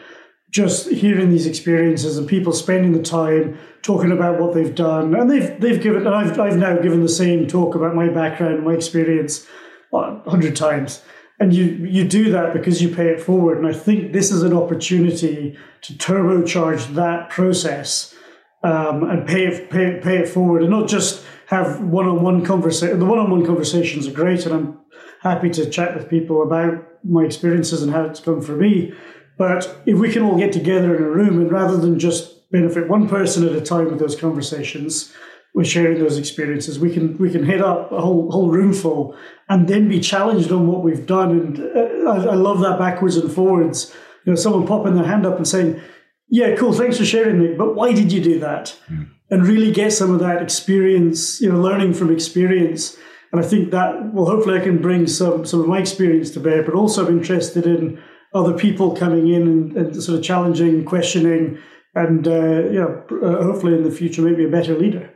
just 0.51 0.89
hearing 0.89 1.29
these 1.29 1.45
experiences 1.45 2.17
and 2.17 2.27
people 2.27 2.51
spending 2.51 2.91
the 2.91 3.01
time 3.01 3.57
talking 3.81 4.11
about 4.11 4.39
what 4.39 4.53
they've 4.53 4.75
done. 4.75 5.15
And 5.15 5.29
they've 5.29 5.59
they've 5.61 5.81
given, 5.81 6.05
and 6.05 6.15
I've, 6.15 6.37
I've 6.39 6.57
now 6.57 6.77
given 6.77 7.01
the 7.01 7.09
same 7.09 7.47
talk 7.47 7.75
about 7.75 7.95
my 7.95 8.09
background, 8.09 8.65
my 8.65 8.73
experience 8.73 9.47
a 9.93 10.29
hundred 10.29 10.55
times. 10.55 11.01
And 11.39 11.53
you 11.53 11.65
you 11.65 12.07
do 12.07 12.31
that 12.31 12.53
because 12.53 12.81
you 12.81 12.95
pay 12.95 13.09
it 13.09 13.21
forward. 13.21 13.57
And 13.57 13.67
I 13.67 13.73
think 13.73 14.13
this 14.13 14.31
is 14.31 14.41
an 14.43 14.53
opportunity 14.53 15.57
to 15.81 15.93
turbocharge 15.93 16.95
that 16.95 17.29
process 17.29 18.15
um, 18.63 19.03
and 19.03 19.27
pay 19.27 19.45
it, 19.45 19.69
pay, 19.69 19.99
pay 20.01 20.17
it 20.19 20.29
forward 20.29 20.61
and 20.61 20.71
not 20.71 20.87
just 20.87 21.23
have 21.47 21.81
one-on-one 21.81 22.43
conversation. 22.43 22.99
The 22.99 23.05
one-on-one 23.05 23.45
conversations 23.45 24.07
are 24.07 24.11
great, 24.11 24.45
and 24.45 24.55
I'm 24.55 24.79
happy 25.21 25.49
to 25.51 25.69
chat 25.69 25.95
with 25.95 26.09
people 26.09 26.41
about 26.41 26.87
my 27.03 27.23
experiences 27.23 27.83
and 27.83 27.91
how 27.91 28.05
it's 28.05 28.19
gone 28.19 28.41
for 28.41 28.53
me. 28.55 28.93
But 29.37 29.83
if 29.85 29.99
we 29.99 30.11
can 30.11 30.23
all 30.23 30.37
get 30.37 30.53
together 30.53 30.95
in 30.95 31.03
a 31.03 31.09
room 31.09 31.39
and 31.39 31.51
rather 31.51 31.77
than 31.77 31.99
just 31.99 32.49
benefit 32.49 32.87
one 32.87 33.07
person 33.07 33.47
at 33.47 33.55
a 33.55 33.61
time 33.61 33.85
with 33.85 33.99
those 33.99 34.15
conversations, 34.15 35.13
we're 35.55 35.63
sharing 35.63 35.99
those 35.99 36.17
experiences. 36.17 36.77
We 36.77 36.93
can 36.93 37.17
we 37.17 37.31
can 37.31 37.45
hit 37.45 37.61
up 37.61 37.91
a 37.91 37.99
whole 37.99 38.29
whole 38.29 38.49
room 38.49 38.73
full 38.73 39.17
and 39.49 39.67
then 39.67 39.87
be 39.87 39.99
challenged 39.99 40.51
on 40.51 40.67
what 40.67 40.83
we've 40.83 41.05
done. 41.07 41.31
And 41.31 41.59
uh, 41.59 42.11
I, 42.11 42.33
I, 42.33 42.35
love 42.35 42.59
that 42.59 42.77
backwards 42.77 43.17
and 43.17 43.31
forwards. 43.31 43.95
You 44.25 44.33
know, 44.33 44.35
someone 44.35 44.67
popping 44.67 44.95
their 44.95 45.05
hand 45.05 45.25
up 45.25 45.37
and 45.37 45.47
saying, 45.47 45.81
"Yeah, 46.29 46.55
cool, 46.55 46.73
thanks 46.73 46.97
for 46.97 47.05
sharing, 47.05 47.39
Nick. 47.39 47.57
But 47.57 47.75
why 47.75 47.93
did 47.93 48.11
you 48.11 48.21
do 48.21 48.39
that?" 48.39 48.77
Mm 48.91 49.15
and 49.29 49.47
really 49.47 49.71
get 49.71 49.91
some 49.91 50.13
of 50.13 50.19
that 50.19 50.41
experience, 50.41 51.41
you 51.41 51.51
know, 51.51 51.59
learning 51.59 51.93
from 51.93 52.11
experience. 52.11 52.97
And 53.31 53.43
I 53.43 53.47
think 53.47 53.71
that, 53.71 54.13
well, 54.13 54.25
hopefully 54.25 54.59
I 54.59 54.63
can 54.63 54.81
bring 54.81 55.07
some, 55.07 55.45
some 55.45 55.59
of 55.59 55.67
my 55.67 55.79
experience 55.79 56.31
to 56.31 56.39
bear, 56.39 56.63
but 56.63 56.75
also 56.75 57.05
I'm 57.05 57.17
interested 57.17 57.65
in 57.65 58.01
other 58.33 58.53
people 58.53 58.95
coming 58.95 59.27
in 59.33 59.41
and, 59.43 59.77
and 59.77 60.03
sort 60.03 60.17
of 60.19 60.23
challenging, 60.23 60.85
questioning, 60.85 61.57
and, 61.95 62.27
uh, 62.27 62.69
you 62.69 62.79
know, 62.79 63.03
uh, 63.23 63.43
hopefully 63.43 63.73
in 63.73 63.83
the 63.83 63.91
future, 63.91 64.21
maybe 64.21 64.45
a 64.45 64.49
better 64.49 64.77
leader. 64.77 65.09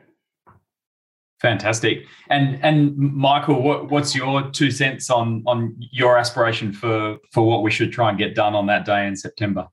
Fantastic. 1.42 2.06
And 2.30 2.60
and 2.64 2.98
Michael, 2.98 3.62
what, 3.62 3.90
what's 3.90 4.14
your 4.14 4.50
two 4.52 4.72
cents 4.72 5.10
on 5.10 5.44
on 5.48 5.76
your 5.92 6.18
aspiration 6.18 6.74
for 6.74 7.18
for 7.32 7.48
what 7.48 7.64
we 7.64 7.72
should 7.72 7.94
try 7.94 8.10
and 8.10 8.18
get 8.18 8.36
done 8.36 8.56
on 8.56 8.68
that 8.68 8.86
day 8.86 9.08
in 9.08 9.16
September? 9.16 9.68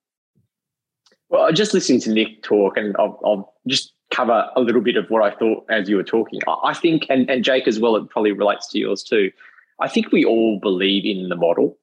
Well, 1.28 1.52
just 1.52 1.74
listening 1.74 2.00
to 2.02 2.12
Nick 2.12 2.44
talk, 2.44 2.76
and 2.76 2.94
I'll, 2.98 3.20
I'll 3.24 3.54
just 3.66 3.94
cover 4.12 4.48
a 4.54 4.60
little 4.60 4.80
bit 4.80 4.96
of 4.96 5.08
what 5.08 5.22
I 5.22 5.36
thought 5.36 5.66
as 5.68 5.88
you 5.88 5.96
were 5.96 6.04
talking. 6.04 6.40
I 6.62 6.72
think, 6.72 7.06
and, 7.08 7.28
and 7.28 7.42
Jake 7.42 7.66
as 7.66 7.80
well, 7.80 7.96
it 7.96 8.08
probably 8.08 8.30
relates 8.30 8.68
to 8.68 8.78
yours 8.78 9.02
too. 9.02 9.32
I 9.80 9.88
think 9.88 10.12
we 10.12 10.24
all 10.24 10.60
believe 10.60 11.04
in 11.04 11.28
the 11.28 11.36
model. 11.36 11.76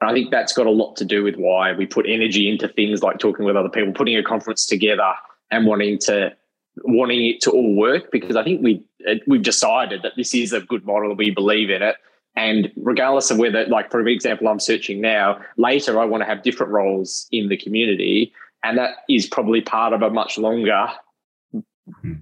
And 0.00 0.10
I 0.10 0.12
think 0.12 0.30
that's 0.30 0.52
got 0.52 0.66
a 0.66 0.70
lot 0.70 0.96
to 0.96 1.04
do 1.04 1.22
with 1.22 1.36
why 1.36 1.72
we 1.72 1.86
put 1.86 2.06
energy 2.08 2.50
into 2.50 2.66
things 2.68 3.02
like 3.02 3.18
talking 3.18 3.44
with 3.44 3.56
other 3.56 3.68
people, 3.68 3.92
putting 3.92 4.16
a 4.16 4.22
conference 4.22 4.66
together 4.66 5.12
and 5.50 5.66
wanting 5.66 5.98
to 6.00 6.34
wanting 6.84 7.26
it 7.26 7.40
to 7.42 7.50
all 7.50 7.74
work 7.74 8.10
because 8.10 8.36
I 8.36 8.44
think 8.44 8.62
we 8.62 8.84
we've 9.26 9.42
decided 9.42 10.02
that 10.02 10.12
this 10.16 10.34
is 10.34 10.52
a 10.52 10.60
good 10.60 10.84
model, 10.84 11.14
we 11.14 11.30
believe 11.30 11.70
in 11.70 11.82
it. 11.82 11.96
And 12.36 12.70
regardless 12.76 13.30
of 13.30 13.38
whether, 13.38 13.66
like 13.66 13.90
for 13.90 14.06
example, 14.06 14.48
I'm 14.48 14.60
searching 14.60 15.00
now, 15.00 15.40
later 15.56 15.98
I 15.98 16.04
want 16.04 16.22
to 16.22 16.26
have 16.26 16.42
different 16.42 16.72
roles 16.72 17.26
in 17.32 17.48
the 17.48 17.56
community. 17.56 18.32
And 18.62 18.78
that 18.78 18.98
is 19.08 19.26
probably 19.26 19.60
part 19.60 19.92
of 19.92 20.02
a 20.02 20.10
much 20.10 20.38
longer 20.38 20.88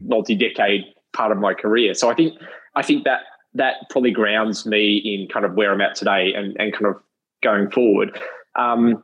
multi-decade 0.01 0.85
part 1.13 1.33
of 1.33 1.39
my 1.39 1.55
career. 1.55 1.95
So 1.95 2.11
I 2.11 2.15
think 2.15 2.35
I 2.75 2.83
think 2.83 3.05
that 3.05 3.21
that 3.55 3.91
probably 3.91 4.11
grounds 4.11 4.67
me 4.67 4.97
in 4.99 5.29
kind 5.29 5.45
of 5.45 5.55
where 5.55 5.73
I'm 5.73 5.81
at 5.81 5.95
today 5.95 6.33
and, 6.35 6.57
and 6.59 6.73
kind 6.73 6.87
of 6.87 6.97
going 7.43 7.71
forward. 7.71 8.19
Um, 8.55 9.03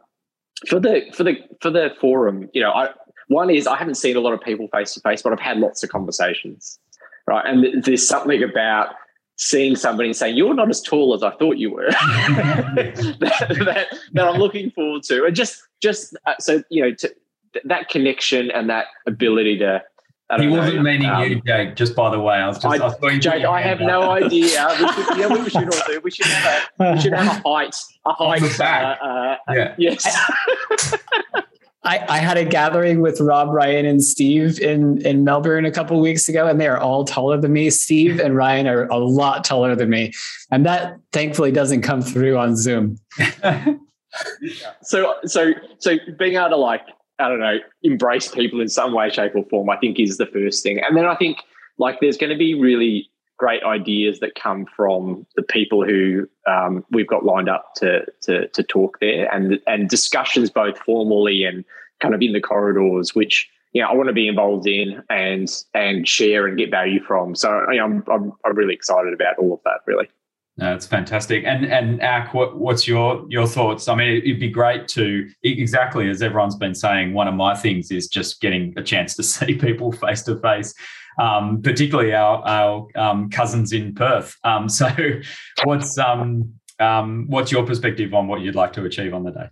for 0.69 0.81
the 0.81 1.03
for 1.13 1.25
the 1.25 1.37
for 1.61 1.71
the 1.71 1.91
forum, 2.01 2.49
you 2.53 2.63
know, 2.63 2.71
I 2.73 2.91
one 3.29 3.51
is 3.51 3.67
I 3.67 3.77
haven't 3.77 3.97
seen 3.97 4.17
a 4.17 4.21
lot 4.21 4.33
of 4.33 4.41
people 4.41 4.69
face 4.69 4.95
to 4.95 5.01
face, 5.01 5.23
but 5.23 5.33
I've 5.33 5.41
had 5.41 5.59
lots 5.59 5.83
of 5.83 5.91
conversations, 5.91 6.79
right? 7.27 7.45
And 7.47 7.83
there's 7.83 8.07
something 8.07 8.43
about 8.43 8.95
seeing 9.37 9.75
somebody 9.77 10.09
and 10.09 10.17
saying 10.17 10.37
you're 10.37 10.55
not 10.55 10.71
as 10.71 10.81
tall 10.81 11.13
as 11.15 11.23
I 11.23 11.31
thought 11.33 11.57
you 11.59 11.73
were 11.73 11.91
that, 11.91 13.17
that, 13.21 13.99
that, 14.13 14.29
I'm 14.29 14.39
looking 14.39 14.71
forward 14.71 15.03
to, 15.05 15.25
and 15.25 15.35
just 15.35 15.63
just 15.83 16.17
uh, 16.27 16.35
so 16.39 16.63
you 16.71 16.83
know 16.83 16.95
to, 16.95 17.15
that 17.65 17.89
connection 17.89 18.51
and 18.51 18.71
that 18.71 18.87
ability 19.07 19.59
to 19.59 19.83
he 20.39 20.49
wasn't 20.49 20.83
meaning 20.83 21.09
um, 21.09 21.23
you, 21.23 21.43
Jake. 21.43 21.77
Just 21.77 21.95
by 21.95 22.11
the 22.11 22.19
way, 22.19 22.37
I 22.37 22.49
was 22.49 22.59
just. 22.59 22.81
I, 22.81 23.07
I 23.07 23.19
Jake, 23.19 23.45
I 23.45 23.61
have 23.61 23.81
no 23.81 24.11
idea. 24.11 24.69
We 24.81 24.89
should, 24.93 25.19
yeah, 25.19 25.29
we 25.29 25.51
should 25.51 25.75
all 25.75 25.87
do. 25.87 26.01
We 26.03 26.11
should 26.11 26.27
have 26.27 26.69
a. 26.81 26.93
We 26.95 27.01
should 27.01 27.13
have 27.13 27.45
a 27.45 27.49
height. 27.49 27.77
A 28.07 28.13
height. 28.13 28.61
Uh, 28.61 28.65
uh, 28.65 29.37
yeah. 29.51 29.75
Yes. 29.77 30.19
I, 31.85 32.05
I 32.09 32.19
had 32.19 32.37
a 32.37 32.45
gathering 32.45 33.01
with 33.01 33.21
Rob, 33.21 33.51
Ryan, 33.51 33.85
and 33.85 34.03
Steve 34.03 34.59
in, 34.61 35.05
in 35.07 35.23
Melbourne 35.23 35.67
a 35.67 35.71
couple 35.71 36.01
weeks 36.01 36.29
ago, 36.29 36.47
and 36.47 36.61
they 36.61 36.67
are 36.67 36.79
all 36.79 37.05
taller 37.05 37.39
than 37.39 37.53
me. 37.53 37.69
Steve 37.71 38.21
and 38.21 38.35
Ryan 38.35 38.67
are 38.67 38.87
a 38.87 38.97
lot 38.97 39.45
taller 39.45 39.77
than 39.77 39.91
me, 39.91 40.13
and 40.51 40.65
that 40.65 40.99
thankfully 41.13 41.53
doesn't 41.53 41.83
come 41.83 42.01
through 42.01 42.39
on 42.39 42.57
Zoom. 42.57 42.99
so, 44.83 45.15
so, 45.25 45.53
so 45.79 45.97
being 46.19 46.37
able 46.37 46.51
to 46.51 46.57
like 46.57 46.83
I 47.19 47.29
don't 47.29 47.41
know, 47.41 47.59
embrace 47.83 48.29
people 48.29 48.61
in 48.61 48.69
some 48.69 48.93
way, 48.93 49.11
shape, 49.11 49.37
or 49.37 49.45
form, 49.45 49.71
I 49.71 49.77
think 49.77 50.01
is 50.01 50.17
the 50.17 50.27
first 50.27 50.63
thing. 50.63 50.81
And 50.81 50.97
then 50.97 51.07
I 51.07 51.15
think 51.15 51.39
like 51.79 52.01
there's 52.01 52.17
going 52.17 52.31
to 52.31 52.39
be 52.39 52.55
really 52.55 53.09
great 53.37 53.63
ideas 53.63 54.21
that 54.21 54.35
come 54.35 54.67
from 54.77 55.27
the 55.37 55.43
people 55.43 55.85
who 55.85 56.29
um, 56.47 56.85
we've 56.91 57.07
got 57.07 57.25
lined 57.25 57.49
up 57.49 57.75
to, 57.77 58.05
to 58.23 58.49
to 58.49 58.63
talk 58.63 58.99
there, 59.01 59.33
and 59.35 59.61
and 59.67 59.89
discussions 59.89 60.51
both 60.51 60.79
formally 60.79 61.45
and 61.45 61.65
kind 62.01 62.15
of 62.15 62.23
in 62.23 62.33
the 62.33 62.41
corridors, 62.41 63.15
which 63.15 63.49
you 63.73 63.83
know 63.83 63.89
I 63.89 63.95
want 63.95 64.09
to 64.09 64.13
be 64.13 64.29
involved 64.29 64.67
in 64.67 65.03
and 65.11 65.49
and 65.75 66.09
share 66.09 66.47
and 66.47 66.57
get 66.57 66.71
value 66.71 67.03
from. 67.03 67.35
So 67.35 67.71
you 67.71 67.79
know, 67.79 67.85
I'm, 67.85 68.05
I'm 68.11 68.33
I'm 68.45 68.55
really 68.55 68.75
excited 68.75 69.13
about 69.13 69.39
all 69.39 69.55
of 69.55 69.61
that. 69.65 69.81
Really. 69.87 70.09
That's 70.57 70.87
fantastic. 70.87 71.43
And 71.45 71.65
and 71.67 72.01
Ak, 72.01 72.33
what, 72.33 72.59
what's 72.59 72.87
your 72.87 73.27
your 73.29 73.47
thoughts? 73.47 73.89
I 73.89 73.97
mean, 73.97 74.23
it'd 74.23 74.39
be 74.39 74.49
great 74.49 74.87
to 74.89 75.29
exactly 75.43 76.09
as 76.09 76.23
everyone's 76.23 76.55
been 76.55 76.77
saying. 76.77 77.13
One 77.13 77.27
of 77.27 77.35
my 77.35 77.57
things 77.57 77.91
is 77.91 78.07
just 78.07 78.41
getting 78.41 78.73
a 78.77 78.83
chance 78.83 79.17
to 79.17 79.23
see 79.25 79.57
people 79.57 79.91
face 79.91 80.23
to 80.23 80.37
face, 80.39 80.73
particularly 81.17 82.13
our 82.13 82.43
our 82.47 82.89
um, 82.97 83.31
cousins 83.31 83.73
in 83.73 83.95
Perth. 83.95 84.37
Um, 84.45 84.69
so, 84.69 84.89
what's 85.65 85.99
um, 85.99 86.55
um, 86.81 87.27
what's 87.29 87.53
your 87.53 87.65
perspective 87.65 88.15
on 88.15 88.29
what 88.29 88.41
you'd 88.41 88.55
like 88.55 88.73
to 88.75 88.85
achieve 88.85 89.15
on 89.15 89.25
the 89.25 89.31
day? 89.31 89.49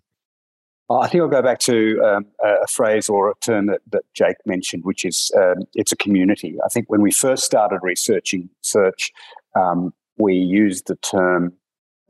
I 0.91 1.09
think 1.09 1.23
I'll 1.23 1.29
go 1.29 1.43
back 1.43 1.59
to 1.61 2.03
um, 2.05 2.27
a 2.45 2.67
phrase 2.67 3.09
or 3.09 3.31
a 3.31 3.35
term 3.41 3.67
that, 3.67 3.81
that 3.93 4.03
Jake 4.15 4.37
mentioned, 4.45 4.85
which 4.85 5.05
is 5.05 5.31
um, 5.37 5.65
it's 5.75 5.93
a 5.93 5.97
community. 5.97 6.57
I 6.65 6.69
think 6.69 6.91
when 6.91 7.01
we 7.01 7.11
first 7.11 7.45
started 7.45 7.79
researching 7.83 8.51
search, 8.61 9.11
um, 9.57 9.95
we 10.19 10.35
used 10.35 10.89
the 10.89 10.97
term 10.97 11.55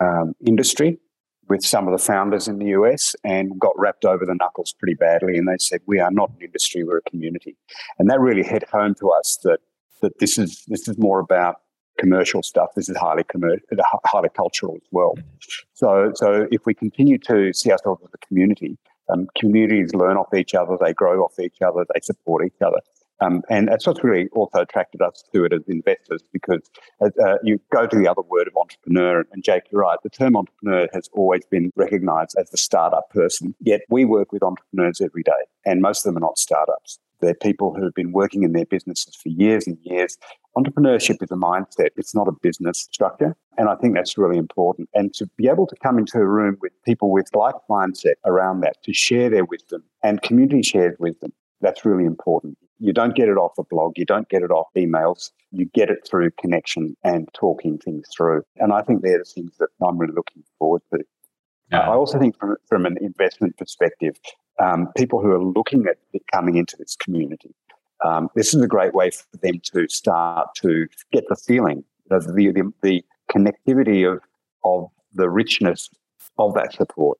um, 0.00 0.34
industry 0.44 0.98
with 1.48 1.64
some 1.64 1.86
of 1.86 1.92
the 1.92 2.04
founders 2.04 2.48
in 2.48 2.58
the 2.58 2.66
US 2.66 3.14
and 3.24 3.58
got 3.58 3.72
wrapped 3.76 4.04
over 4.04 4.24
the 4.24 4.34
knuckles 4.34 4.74
pretty 4.78 4.94
badly. 4.94 5.36
And 5.36 5.48
they 5.48 5.58
said, 5.58 5.80
"We 5.86 6.00
are 6.00 6.10
not 6.10 6.30
an 6.30 6.42
industry; 6.42 6.84
we're 6.84 6.98
a 6.98 7.10
community." 7.10 7.56
And 7.98 8.08
that 8.10 8.20
really 8.20 8.42
hit 8.42 8.68
home 8.68 8.94
to 8.96 9.10
us 9.10 9.38
that 9.44 9.60
that 10.00 10.18
this 10.18 10.38
is 10.38 10.64
this 10.68 10.88
is 10.88 10.98
more 10.98 11.20
about 11.20 11.56
commercial 11.98 12.42
stuff. 12.42 12.70
This 12.74 12.88
is 12.88 12.96
highly 12.96 13.24
commercial, 13.24 13.64
highly 14.04 14.28
cultural 14.30 14.74
as 14.76 14.88
well. 14.90 15.14
So, 15.74 16.12
so 16.14 16.46
if 16.50 16.66
we 16.66 16.74
continue 16.74 17.18
to 17.18 17.52
see 17.52 17.70
ourselves 17.70 18.02
as 18.02 18.10
a 18.14 18.26
community, 18.26 18.78
um, 19.08 19.26
communities 19.38 19.94
learn 19.94 20.16
off 20.16 20.32
each 20.34 20.54
other, 20.54 20.76
they 20.80 20.92
grow 20.92 21.22
off 21.22 21.38
each 21.38 21.60
other, 21.62 21.84
they 21.92 22.00
support 22.02 22.44
each 22.44 22.60
other. 22.64 22.78
Um, 23.22 23.42
and 23.48 23.68
that's 23.68 23.86
what's 23.86 24.02
really 24.02 24.28
also 24.32 24.60
attracted 24.60 25.00
us 25.00 25.22
to 25.32 25.44
it 25.44 25.52
as 25.52 25.62
investors 25.68 26.22
because 26.32 26.62
uh, 27.00 27.10
uh, 27.24 27.36
you 27.42 27.60
go 27.72 27.86
to 27.86 27.96
the 27.96 28.08
other 28.08 28.22
word 28.22 28.48
of 28.48 28.56
entrepreneur, 28.56 29.24
and 29.32 29.44
Jake, 29.44 29.64
you're 29.70 29.82
right, 29.82 29.98
the 30.02 30.10
term 30.10 30.36
entrepreneur 30.36 30.88
has 30.92 31.08
always 31.12 31.44
been 31.46 31.70
recognized 31.76 32.34
as 32.38 32.50
the 32.50 32.56
startup 32.56 33.10
person. 33.10 33.54
Yet 33.60 33.82
we 33.88 34.04
work 34.04 34.32
with 34.32 34.42
entrepreneurs 34.42 35.00
every 35.00 35.22
day, 35.22 35.32
and 35.64 35.80
most 35.80 36.04
of 36.04 36.12
them 36.12 36.22
are 36.22 36.26
not 36.26 36.38
startups. 36.38 36.98
They're 37.20 37.34
people 37.34 37.72
who 37.72 37.84
have 37.84 37.94
been 37.94 38.10
working 38.10 38.42
in 38.42 38.52
their 38.52 38.64
businesses 38.64 39.14
for 39.14 39.28
years 39.28 39.68
and 39.68 39.78
years. 39.82 40.18
Entrepreneurship 40.56 41.22
is 41.22 41.30
a 41.30 41.36
mindset, 41.36 41.90
it's 41.96 42.16
not 42.16 42.26
a 42.26 42.32
business 42.42 42.88
structure. 42.90 43.36
And 43.56 43.68
I 43.68 43.76
think 43.76 43.94
that's 43.94 44.18
really 44.18 44.38
important. 44.38 44.88
And 44.94 45.14
to 45.14 45.26
be 45.36 45.48
able 45.48 45.66
to 45.68 45.76
come 45.82 45.98
into 45.98 46.18
a 46.18 46.26
room 46.26 46.56
with 46.60 46.72
people 46.84 47.12
with 47.12 47.28
like 47.34 47.54
mindset 47.70 48.14
around 48.24 48.62
that, 48.62 48.82
to 48.82 48.92
share 48.92 49.30
their 49.30 49.44
wisdom 49.44 49.84
and 50.02 50.20
community 50.22 50.62
shared 50.62 50.96
wisdom, 50.98 51.32
that's 51.60 51.84
really 51.84 52.04
important. 52.04 52.58
You 52.82 52.92
don't 52.92 53.14
get 53.14 53.28
it 53.28 53.36
off 53.36 53.52
a 53.58 53.62
blog, 53.62 53.92
you 53.96 54.04
don't 54.04 54.28
get 54.28 54.42
it 54.42 54.50
off 54.50 54.66
emails, 54.76 55.30
you 55.52 55.66
get 55.66 55.88
it 55.88 55.98
through 56.08 56.32
connection 56.32 56.96
and 57.04 57.28
talking 57.32 57.78
things 57.78 58.08
through. 58.16 58.42
And 58.56 58.72
I 58.72 58.82
think 58.82 59.02
they're 59.02 59.18
the 59.18 59.24
things 59.24 59.52
that 59.60 59.68
I'm 59.86 59.98
really 59.98 60.14
looking 60.14 60.42
forward 60.58 60.82
to. 60.92 60.98
Yeah. 61.70 61.80
I 61.80 61.94
also 61.94 62.18
think 62.18 62.36
from, 62.38 62.56
from 62.68 62.84
an 62.84 62.96
investment 63.00 63.56
perspective, 63.56 64.16
um, 64.60 64.88
people 64.96 65.22
who 65.22 65.30
are 65.30 65.42
looking 65.42 65.86
at 65.86 65.96
coming 66.34 66.56
into 66.56 66.76
this 66.76 66.96
community. 66.96 67.54
Um, 68.04 68.28
this 68.34 68.52
is 68.52 68.60
a 68.60 68.66
great 68.66 68.94
way 68.94 69.10
for 69.10 69.36
them 69.38 69.60
to 69.74 69.86
start 69.88 70.48
to 70.56 70.88
get 71.12 71.24
the 71.28 71.36
feeling 71.36 71.84
the, 72.08 72.18
the, 72.18 72.72
the 72.82 73.04
connectivity 73.30 74.10
of, 74.10 74.20
of 74.64 74.88
the 75.14 75.30
richness 75.30 75.88
of 76.38 76.54
that 76.54 76.72
support 76.72 77.18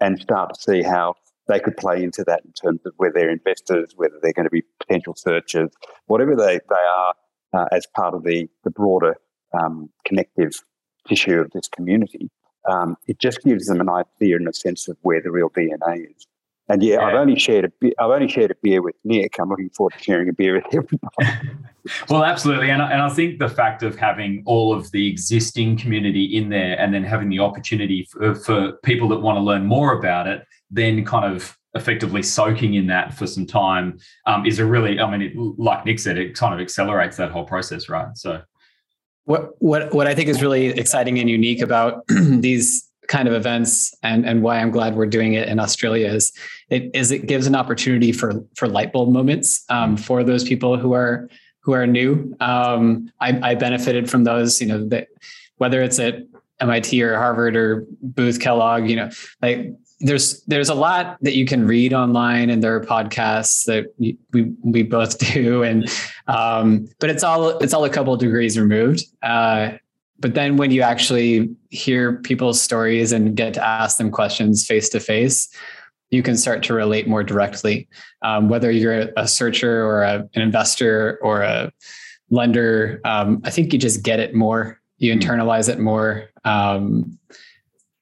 and 0.00 0.20
start 0.20 0.54
to 0.54 0.60
see 0.60 0.82
how 0.82 1.14
they 1.48 1.60
could 1.60 1.76
play 1.76 2.02
into 2.02 2.24
that 2.26 2.42
in 2.44 2.52
terms 2.52 2.80
of 2.86 2.92
whether 2.96 3.14
they're 3.14 3.30
investors, 3.30 3.92
whether 3.96 4.18
they're 4.22 4.32
going 4.32 4.46
to 4.46 4.50
be 4.50 4.62
potential 4.80 5.14
searchers, 5.16 5.70
whatever 6.06 6.34
they, 6.34 6.58
they 6.68 6.74
are 6.74 7.14
uh, 7.54 7.66
as 7.72 7.86
part 7.94 8.14
of 8.14 8.24
the, 8.24 8.48
the 8.64 8.70
broader 8.70 9.16
um, 9.58 9.90
connective 10.04 10.52
tissue 11.06 11.40
of 11.40 11.50
this 11.52 11.68
community. 11.68 12.30
Um, 12.68 12.96
it 13.06 13.18
just 13.18 13.42
gives 13.42 13.66
them 13.66 13.80
an 13.80 13.90
idea 13.90 14.36
and 14.36 14.48
a 14.48 14.54
sense 14.54 14.88
of 14.88 14.96
where 15.02 15.20
the 15.20 15.30
real 15.30 15.50
DNA 15.50 16.10
is. 16.16 16.26
And 16.68 16.82
yeah, 16.82 16.94
yeah, 16.94 17.00
I've 17.00 17.14
only 17.14 17.38
shared 17.38 17.66
a 17.66 17.68
be- 17.78 17.94
I've 17.98 18.10
only 18.10 18.28
shared 18.28 18.50
a 18.50 18.54
beer 18.62 18.80
with 18.80 18.94
Nick. 19.04 19.38
I'm 19.38 19.50
looking 19.50 19.68
forward 19.68 19.92
to 19.98 20.02
sharing 20.02 20.30
a 20.30 20.32
beer 20.32 20.54
with 20.54 20.64
everybody. 20.68 21.50
well, 22.08 22.24
absolutely, 22.24 22.70
and 22.70 22.80
and 22.80 23.02
I 23.02 23.10
think 23.10 23.38
the 23.38 23.50
fact 23.50 23.82
of 23.82 23.96
having 23.96 24.42
all 24.46 24.72
of 24.72 24.90
the 24.90 25.06
existing 25.06 25.76
community 25.76 26.24
in 26.24 26.48
there, 26.48 26.80
and 26.80 26.94
then 26.94 27.04
having 27.04 27.28
the 27.28 27.38
opportunity 27.38 28.08
for, 28.10 28.34
for 28.34 28.72
people 28.82 29.08
that 29.08 29.18
want 29.18 29.36
to 29.36 29.42
learn 29.42 29.66
more 29.66 29.92
about 29.92 30.26
it, 30.26 30.46
then 30.70 31.04
kind 31.04 31.34
of 31.34 31.56
effectively 31.74 32.22
soaking 32.22 32.74
in 32.74 32.86
that 32.86 33.14
for 33.14 33.26
some 33.26 33.46
time 33.46 33.98
um, 34.26 34.46
is 34.46 34.58
a 34.58 34.64
really, 34.64 35.00
I 35.00 35.10
mean, 35.10 35.22
it, 35.22 35.36
like 35.36 35.84
Nick 35.84 35.98
said, 35.98 36.18
it 36.18 36.34
kind 36.36 36.54
of 36.54 36.60
accelerates 36.60 37.16
that 37.16 37.30
whole 37.30 37.44
process, 37.44 37.88
right? 37.88 38.16
So. 38.16 38.42
What, 39.26 39.52
what 39.58 39.94
what 39.94 40.06
I 40.06 40.14
think 40.14 40.28
is 40.28 40.42
really 40.42 40.66
exciting 40.66 41.18
and 41.18 41.30
unique 41.30 41.62
about 41.62 42.06
these 42.08 42.86
kind 43.08 43.26
of 43.26 43.34
events 43.34 43.94
and, 44.02 44.26
and 44.26 44.42
why 44.42 44.58
I'm 44.58 44.70
glad 44.70 44.96
we're 44.96 45.06
doing 45.06 45.34
it 45.34 45.48
in 45.48 45.58
Australia 45.58 46.08
is 46.08 46.32
it 46.68 46.90
is 46.94 47.10
it 47.10 47.26
gives 47.26 47.46
an 47.46 47.54
opportunity 47.54 48.12
for 48.12 48.44
for 48.54 48.68
light 48.68 48.92
bulb 48.92 49.10
moments 49.10 49.64
um, 49.70 49.96
for 49.96 50.24
those 50.24 50.44
people 50.44 50.76
who 50.76 50.92
are 50.92 51.28
who 51.60 51.72
are 51.72 51.86
new. 51.86 52.36
Um, 52.40 53.10
I, 53.20 53.50
I 53.50 53.54
benefited 53.54 54.10
from 54.10 54.24
those, 54.24 54.60
you 54.60 54.66
know, 54.66 54.86
that 54.88 55.08
whether 55.56 55.82
it's 55.82 55.98
at 55.98 56.26
MIT 56.60 57.02
or 57.02 57.16
Harvard 57.16 57.56
or 57.56 57.86
Booth 58.02 58.38
Kellogg, 58.38 58.88
you 58.88 58.96
know, 58.96 59.10
like 59.40 59.72
there's 60.04 60.42
there's 60.42 60.68
a 60.68 60.74
lot 60.74 61.16
that 61.22 61.34
you 61.34 61.46
can 61.46 61.66
read 61.66 61.94
online 61.94 62.50
and 62.50 62.62
there 62.62 62.76
are 62.76 62.80
podcasts 62.80 63.64
that 63.64 63.86
we 63.98 64.18
we 64.62 64.82
both 64.82 65.18
do 65.32 65.62
and 65.62 65.90
um, 66.28 66.86
but 67.00 67.08
it's 67.10 67.24
all 67.24 67.58
it's 67.58 67.72
all 67.72 67.84
a 67.84 67.90
couple 67.90 68.16
degrees 68.16 68.58
removed. 68.58 69.04
Uh, 69.22 69.72
but 70.20 70.34
then 70.34 70.56
when 70.56 70.70
you 70.70 70.82
actually 70.82 71.50
hear 71.70 72.18
people's 72.18 72.60
stories 72.60 73.12
and 73.12 73.34
get 73.34 73.54
to 73.54 73.66
ask 73.66 73.96
them 73.96 74.10
questions 74.10 74.66
face 74.66 74.88
to 74.90 75.00
face 75.00 75.48
you 76.10 76.22
can 76.22 76.36
start 76.36 76.62
to 76.62 76.74
relate 76.74 77.08
more 77.08 77.24
directly. 77.24 77.88
Um, 78.22 78.48
whether 78.48 78.70
you're 78.70 79.08
a 79.16 79.26
searcher 79.26 79.84
or 79.84 80.02
a, 80.02 80.28
an 80.34 80.42
investor 80.42 81.18
or 81.22 81.42
a 81.42 81.72
lender 82.30 83.00
um, 83.04 83.42
i 83.44 83.50
think 83.50 83.72
you 83.72 83.78
just 83.78 84.02
get 84.02 84.20
it 84.20 84.34
more. 84.34 84.80
You 84.98 85.14
hmm. 85.14 85.18
internalize 85.18 85.68
it 85.70 85.78
more. 85.78 86.30
Um, 86.44 87.18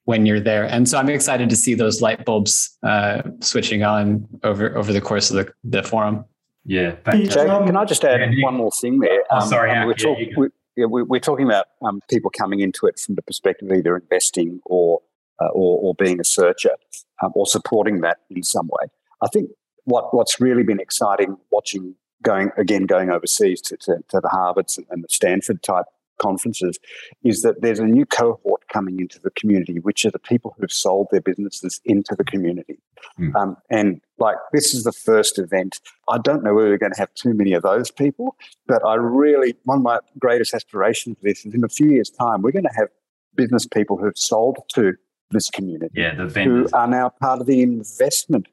when 0.05 0.25
you're 0.25 0.39
there. 0.39 0.65
And 0.65 0.87
so 0.87 0.97
i'm 0.97 1.09
excited 1.09 1.49
to 1.49 1.55
see 1.55 1.73
those 1.73 2.01
light 2.01 2.25
bulbs 2.25 2.77
uh, 2.83 3.21
switching 3.39 3.83
on 3.83 4.27
over 4.43 4.75
over 4.77 4.93
the 4.93 5.01
course 5.01 5.31
of 5.31 5.37
the, 5.37 5.53
the 5.63 5.83
forum. 5.83 6.25
Yeah 6.65 6.95
Jake, 7.11 7.31
can 7.31 7.75
i 7.75 7.85
just 7.85 8.05
add 8.05 8.21
yeah, 8.33 8.45
one 8.45 8.55
more 8.55 8.71
thing 8.71 8.99
there? 8.99 9.23
Oh, 9.31 9.45
sorry 9.47 9.71
um, 9.71 9.87
we're, 9.87 9.93
talk, 9.95 10.17
we, 10.37 10.47
yeah, 10.77 10.85
we're 10.85 11.19
talking 11.19 11.45
about 11.45 11.67
um, 11.85 11.99
people 12.09 12.31
coming 12.31 12.61
into 12.61 12.85
it 12.85 12.99
from 12.99 13.15
the 13.15 13.21
perspective 13.21 13.69
of 13.69 13.77
either 13.77 13.95
investing 13.95 14.59
or 14.65 15.01
uh, 15.41 15.47
or, 15.47 15.79
or, 15.81 15.95
being 15.95 16.19
a 16.19 16.23
searcher 16.23 16.75
um, 17.23 17.31
or 17.33 17.47
supporting 17.47 18.01
that 18.01 18.17
in 18.29 18.43
some 18.43 18.67
way. 18.67 18.87
I 19.23 19.27
think 19.33 19.49
what 19.85 20.13
what's 20.13 20.39
really 20.39 20.63
been 20.63 20.79
exciting 20.79 21.37
watching 21.51 21.95
going 22.21 22.51
again 22.57 22.85
going 22.85 23.09
overseas 23.09 23.61
to, 23.61 23.77
to, 23.77 23.97
to 24.09 24.19
the 24.21 24.29
Harvards 24.29 24.79
and 24.89 25.03
the 25.03 25.07
Stanford 25.09 25.61
type 25.61 25.85
conferences 26.23 26.79
is 27.23 27.41
that 27.41 27.61
there's 27.61 27.79
a 27.79 27.85
new 27.85 28.05
cohort 28.05 28.61
coming 28.71 28.99
into 28.99 29.19
the 29.19 29.31
community, 29.31 29.79
which 29.79 30.05
are 30.05 30.11
the 30.11 30.19
people 30.19 30.55
who've 30.57 30.71
sold 30.71 31.07
their 31.11 31.21
businesses 31.21 31.81
into 31.85 32.15
the 32.15 32.23
community. 32.23 32.79
Mm. 33.19 33.35
Um, 33.35 33.57
and 33.69 34.01
like 34.17 34.37
this 34.51 34.73
is 34.73 34.83
the 34.83 34.91
first 34.91 35.37
event. 35.37 35.79
I 36.07 36.17
don't 36.17 36.43
know 36.43 36.53
whether 36.53 36.69
we're 36.69 36.77
going 36.77 36.93
to 36.93 36.99
have 36.99 37.13
too 37.15 37.33
many 37.33 37.53
of 37.53 37.63
those 37.63 37.91
people, 37.91 38.35
but 38.67 38.85
I 38.85 38.95
really, 38.95 39.55
one 39.63 39.79
of 39.79 39.83
my 39.83 39.99
greatest 40.19 40.53
aspirations 40.53 41.17
for 41.17 41.23
this 41.23 41.45
is 41.45 41.53
in 41.53 41.63
a 41.63 41.69
few 41.69 41.89
years' 41.89 42.09
time, 42.09 42.41
we're 42.41 42.51
going 42.51 42.63
to 42.63 42.77
have 42.77 42.89
business 43.35 43.67
people 43.67 43.97
who've 43.97 44.17
sold 44.17 44.57
to 44.75 44.93
this 45.31 45.49
community. 45.49 45.93
Yeah, 45.95 46.15
the 46.15 46.27
vendors. 46.27 46.71
Who 46.71 46.77
are 46.77 46.87
now 46.87 47.11
part 47.21 47.41
of 47.41 47.47
the 47.47 47.61
investment 47.61 48.47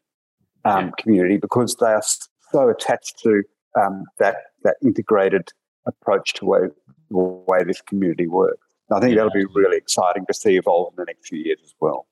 um, 0.65 0.87
yeah. 0.87 0.91
community 0.99 1.37
because 1.37 1.77
they 1.81 1.87
are 1.87 2.03
so 2.53 2.69
attached 2.69 3.19
to 3.23 3.43
um, 3.81 4.05
that, 4.19 4.37
that 4.65 4.77
integrated 4.83 5.49
approach 5.87 6.35
to 6.35 6.45
the 7.11 7.17
way 7.17 7.65
this 7.65 7.81
community 7.83 8.27
works. 8.27 8.67
And 8.89 8.97
I 8.97 9.01
think 9.01 9.11
yeah. 9.11 9.25
that'll 9.25 9.33
be 9.33 9.47
really 9.55 9.77
exciting 9.77 10.27
to 10.27 10.35
see 10.35 10.57
evolve 10.57 10.93
in 10.93 11.03
the 11.03 11.05
next 11.07 11.29
few 11.29 11.39
years 11.39 11.59
as 11.63 11.75
well. 11.81 12.07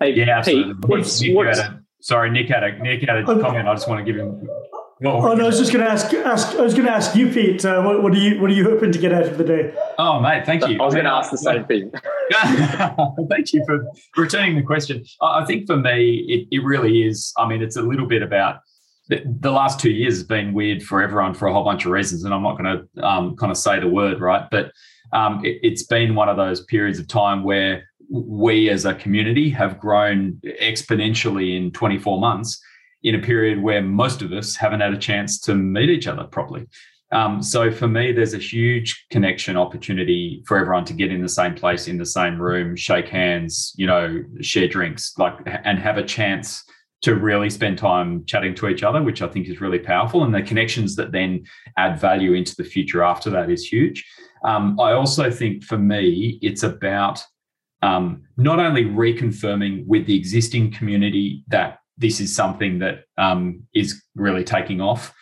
Hey, 0.00 0.14
yeah, 0.14 0.38
absolutely. 0.38 0.74
Hey, 0.74 0.78
what's, 0.86 1.20
Nick 1.20 1.36
what's, 1.36 1.58
had 1.58 1.70
a, 1.70 1.82
sorry, 2.00 2.30
Nick 2.30 2.48
had 2.48 2.64
a 2.64 2.78
Nick 2.78 3.00
had 3.08 3.18
a 3.18 3.28
um, 3.28 3.40
comment. 3.40 3.66
I 3.66 3.74
just 3.74 3.88
want 3.88 4.04
to 4.04 4.12
give 4.12 4.20
him. 4.20 4.46
oh 5.04 5.34
no, 5.34 5.44
I 5.44 5.46
was 5.46 5.58
just 5.58 5.72
going 5.72 5.84
to 5.84 5.90
ask. 5.90 6.12
Ask. 6.12 6.54
I 6.56 6.62
was 6.62 6.74
going 6.74 6.86
to 6.86 6.92
ask 6.92 7.16
you, 7.16 7.30
Pete. 7.30 7.64
Uh, 7.64 7.82
what, 7.82 8.02
what, 8.02 8.12
are 8.12 8.18
you 8.18 8.40
What 8.40 8.50
are 8.50 8.54
you 8.54 8.64
hoping 8.64 8.92
to 8.92 8.98
get 8.98 9.12
out 9.12 9.24
of 9.24 9.38
the 9.38 9.44
day? 9.44 9.74
Oh, 9.98 10.20
mate, 10.20 10.44
thank 10.44 10.68
you. 10.68 10.78
I 10.80 10.84
was 10.84 10.94
going 10.94 11.06
to 11.06 11.12
ask 11.12 11.30
the 11.30 11.38
same 11.38 11.64
thing. 11.64 11.90
thank 13.30 13.52
you 13.54 13.64
for 13.64 13.86
returning 14.16 14.56
the 14.56 14.62
question. 14.62 15.04
I 15.22 15.44
think 15.44 15.66
for 15.66 15.76
me, 15.76 16.26
it, 16.28 16.48
it 16.54 16.64
really 16.64 17.02
is. 17.02 17.32
I 17.38 17.48
mean, 17.48 17.62
it's 17.62 17.76
a 17.76 17.82
little 17.82 18.06
bit 18.06 18.22
about 18.22 18.60
the, 19.08 19.50
last 19.50 19.80
two 19.80 19.90
years 19.90 20.14
has 20.14 20.24
been 20.24 20.52
weird 20.52 20.82
for 20.82 21.02
everyone 21.02 21.34
for 21.34 21.46
a 21.46 21.52
whole 21.52 21.64
bunch 21.64 21.84
of 21.84 21.92
reasons, 21.92 22.24
and 22.24 22.34
I'm 22.34 22.42
not 22.42 22.58
going 22.58 22.88
to 22.94 23.06
um, 23.06 23.36
kind 23.36 23.52
of 23.52 23.58
say 23.58 23.78
the 23.78 23.88
word 23.88 24.20
right, 24.20 24.48
but 24.50 24.72
um, 25.12 25.40
it, 25.44 25.70
has 25.70 25.84
been 25.84 26.14
one 26.14 26.28
of 26.28 26.36
those 26.36 26.64
periods 26.64 26.98
of 26.98 27.06
time 27.06 27.44
where 27.44 27.88
we 28.10 28.68
as 28.70 28.84
a 28.84 28.94
community 28.94 29.50
have 29.50 29.78
grown 29.78 30.40
exponentially 30.60 31.56
in 31.56 31.70
24 31.72 32.20
months. 32.20 32.60
in 33.02 33.14
a 33.14 33.20
period 33.20 33.62
where 33.62 33.82
most 33.82 34.22
of 34.22 34.32
us 34.32 34.56
haven't 34.56 34.80
had 34.80 34.92
a 34.92 34.98
chance 34.98 35.38
to 35.40 35.54
meet 35.54 35.88
each 35.88 36.08
other 36.08 36.24
properly. 36.24 36.66
Um, 37.12 37.40
so 37.40 37.70
for 37.70 37.86
me, 37.86 38.10
there's 38.10 38.34
a 38.34 38.38
huge 38.38 39.06
connection 39.10 39.56
opportunity 39.56 40.42
for 40.46 40.58
everyone 40.58 40.84
to 40.86 40.92
get 40.92 41.12
in 41.12 41.22
the 41.22 41.28
same 41.28 41.54
place, 41.54 41.86
in 41.86 41.98
the 41.98 42.06
same 42.06 42.40
room, 42.40 42.74
shake 42.74 43.08
hands, 43.08 43.72
you 43.76 43.86
know, 43.86 44.24
share 44.40 44.66
drinks, 44.66 45.14
like, 45.16 45.34
and 45.64 45.78
have 45.78 45.98
a 45.98 46.02
chance 46.02 46.64
to 47.02 47.14
really 47.14 47.50
spend 47.50 47.78
time 47.78 48.24
chatting 48.24 48.54
to 48.54 48.68
each 48.68 48.82
other, 48.82 49.02
which 49.02 49.22
I 49.22 49.28
think 49.28 49.48
is 49.48 49.60
really 49.60 49.78
powerful. 49.78 50.24
And 50.24 50.34
the 50.34 50.42
connections 50.42 50.96
that 50.96 51.12
then 51.12 51.44
add 51.76 52.00
value 52.00 52.32
into 52.32 52.54
the 52.56 52.64
future 52.64 53.02
after 53.02 53.30
that 53.30 53.50
is 53.50 53.64
huge. 53.64 54.04
Um, 54.44 54.78
I 54.80 54.92
also 54.92 55.30
think 55.30 55.62
for 55.64 55.78
me, 55.78 56.38
it's 56.42 56.62
about 56.62 57.22
um, 57.82 58.24
not 58.36 58.58
only 58.58 58.84
reconfirming 58.84 59.86
with 59.86 60.06
the 60.06 60.16
existing 60.16 60.72
community 60.72 61.44
that 61.48 61.78
this 61.98 62.20
is 62.20 62.34
something 62.34 62.78
that 62.80 63.04
um, 63.18 63.62
is 63.74 64.02
really 64.14 64.44
taking 64.44 64.80
off. 64.80 65.14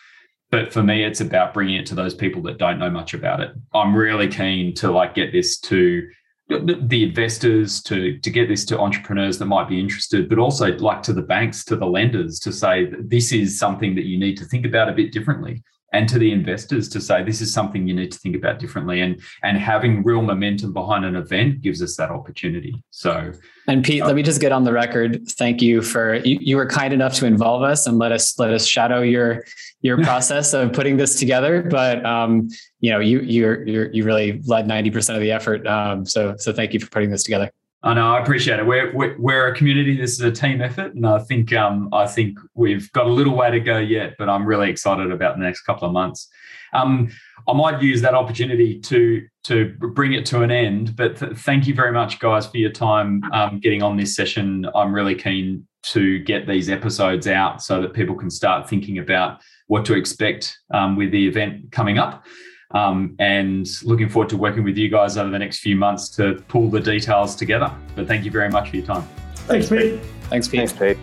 But 0.51 0.71
for 0.71 0.83
me, 0.83 1.03
it's 1.03 1.21
about 1.21 1.53
bringing 1.53 1.75
it 1.75 1.85
to 1.87 1.95
those 1.95 2.13
people 2.13 2.41
that 2.43 2.57
don't 2.57 2.79
know 2.79 2.89
much 2.89 3.13
about 3.13 3.41
it. 3.41 3.51
I'm 3.73 3.95
really 3.95 4.27
keen 4.27 4.73
to 4.75 4.91
like 4.91 5.15
get 5.15 5.31
this 5.31 5.59
to 5.61 6.07
the 6.47 7.03
investors 7.03 7.81
to 7.81 8.19
to 8.19 8.29
get 8.29 8.47
this 8.47 8.65
to 8.65 8.79
entrepreneurs 8.79 9.39
that 9.39 9.45
might 9.45 9.67
be 9.67 9.79
interested 9.79 10.29
but 10.29 10.37
also 10.37 10.77
like 10.77 11.01
to 11.01 11.11
the 11.11 11.21
banks 11.21 11.65
to 11.65 11.75
the 11.75 11.85
lenders 11.85 12.39
to 12.39 12.51
say 12.51 12.91
this 12.99 13.31
is 13.31 13.57
something 13.57 13.95
that 13.95 14.05
you 14.05 14.19
need 14.19 14.37
to 14.37 14.45
think 14.45 14.65
about 14.65 14.87
a 14.87 14.93
bit 14.93 15.11
differently 15.11 15.63
and 15.93 16.09
to 16.09 16.19
the 16.19 16.31
investors 16.31 16.89
to 16.89 16.99
say 16.99 17.23
this 17.23 17.41
is 17.41 17.53
something 17.53 17.87
you 17.87 17.93
need 17.93 18.11
to 18.11 18.19
think 18.19 18.35
about 18.35 18.59
differently 18.59 19.01
and 19.01 19.21
and 19.43 19.57
having 19.57 20.03
real 20.03 20.21
momentum 20.21 20.73
behind 20.73 21.05
an 21.05 21.15
event 21.15 21.61
gives 21.61 21.81
us 21.81 21.95
that 21.95 22.09
opportunity. 22.09 22.83
So 22.91 23.31
and 23.67 23.83
pete 23.83 24.01
uh, 24.01 24.07
let 24.07 24.15
me 24.15 24.23
just 24.23 24.41
get 24.41 24.51
on 24.51 24.63
the 24.63 24.73
record. 24.73 25.27
Thank 25.29 25.61
you 25.61 25.81
for 25.81 26.15
you, 26.15 26.37
you 26.41 26.57
were 26.57 26.65
kind 26.65 26.93
enough 26.93 27.13
to 27.15 27.25
involve 27.25 27.63
us 27.63 27.87
and 27.87 27.97
let 27.97 28.11
us 28.11 28.37
let 28.39 28.53
us 28.53 28.65
shadow 28.65 29.01
your 29.01 29.45
your 29.81 30.03
process 30.03 30.53
of 30.53 30.73
putting 30.73 30.97
this 30.97 31.17
together. 31.17 31.63
But 31.63 32.05
um 32.05 32.49
you 32.79 32.91
know 32.91 32.99
you 32.99 33.21
you're, 33.21 33.65
you're 33.67 33.91
you 33.91 34.03
really 34.03 34.41
led 34.45 34.67
90% 34.67 35.15
of 35.15 35.21
the 35.21 35.31
effort. 35.31 35.65
Um 35.67 36.05
so 36.05 36.35
so 36.37 36.51
thank 36.51 36.73
you 36.73 36.79
for 36.79 36.89
putting 36.89 37.09
this 37.09 37.23
together 37.23 37.51
I 37.85 37.93
know, 37.93 38.15
I 38.15 38.19
appreciate 38.19 38.59
it. 38.59 38.65
We're, 38.65 38.91
we're, 39.19 39.47
a 39.47 39.55
community. 39.55 39.95
This 39.95 40.13
is 40.13 40.21
a 40.21 40.31
team 40.31 40.59
effort, 40.59 40.95
and 40.95 41.05
I 41.05 41.19
think 41.19 41.53
um, 41.53 41.89
I 41.93 42.07
think 42.07 42.39
we've 42.55 42.91
got 42.93 43.05
a 43.05 43.09
little 43.09 43.35
way 43.35 43.51
to 43.51 43.59
go 43.59 43.77
yet. 43.77 44.15
But 44.17 44.27
I'm 44.27 44.43
really 44.43 44.71
excited 44.71 45.11
about 45.11 45.37
the 45.37 45.43
next 45.43 45.61
couple 45.61 45.87
of 45.87 45.93
months. 45.93 46.27
Um, 46.73 47.11
I 47.47 47.53
might 47.53 47.83
use 47.83 48.01
that 48.01 48.15
opportunity 48.15 48.79
to 48.79 49.27
to 49.43 49.75
bring 49.77 50.13
it 50.13 50.25
to 50.27 50.41
an 50.41 50.49
end. 50.49 50.95
But 50.95 51.17
th- 51.17 51.33
thank 51.37 51.67
you 51.67 51.75
very 51.75 51.91
much, 51.91 52.17
guys, 52.17 52.47
for 52.47 52.57
your 52.57 52.71
time 52.71 53.23
um, 53.31 53.59
getting 53.59 53.83
on 53.83 53.97
this 53.97 54.15
session. 54.15 54.65
I'm 54.73 54.91
really 54.91 55.13
keen 55.13 55.67
to 55.83 56.17
get 56.23 56.47
these 56.47 56.71
episodes 56.71 57.27
out 57.27 57.61
so 57.61 57.79
that 57.81 57.93
people 57.93 58.15
can 58.15 58.31
start 58.31 58.67
thinking 58.67 58.97
about 58.97 59.41
what 59.67 59.85
to 59.85 59.93
expect 59.93 60.57
um, 60.73 60.95
with 60.95 61.11
the 61.11 61.27
event 61.27 61.71
coming 61.71 61.99
up. 61.99 62.25
Um, 62.75 63.15
and 63.19 63.67
looking 63.83 64.09
forward 64.09 64.29
to 64.29 64.37
working 64.37 64.63
with 64.63 64.77
you 64.77 64.89
guys 64.89 65.17
over 65.17 65.29
the 65.29 65.39
next 65.39 65.59
few 65.59 65.77
months 65.77 66.09
to 66.09 66.43
pull 66.49 66.69
the 66.69 66.81
details 66.81 67.35
together. 67.35 67.73
But 67.95 68.07
thank 68.07 68.25
you 68.25 68.31
very 68.31 68.49
much 68.49 68.69
for 68.69 68.75
your 68.75 68.85
time. 68.85 69.07
Thanks, 69.47 69.69
Pete. 69.69 70.01
Thanks, 70.23 70.49
Pete. 70.49 70.69
Thanks, 70.69 70.73
Pete. 70.73 70.97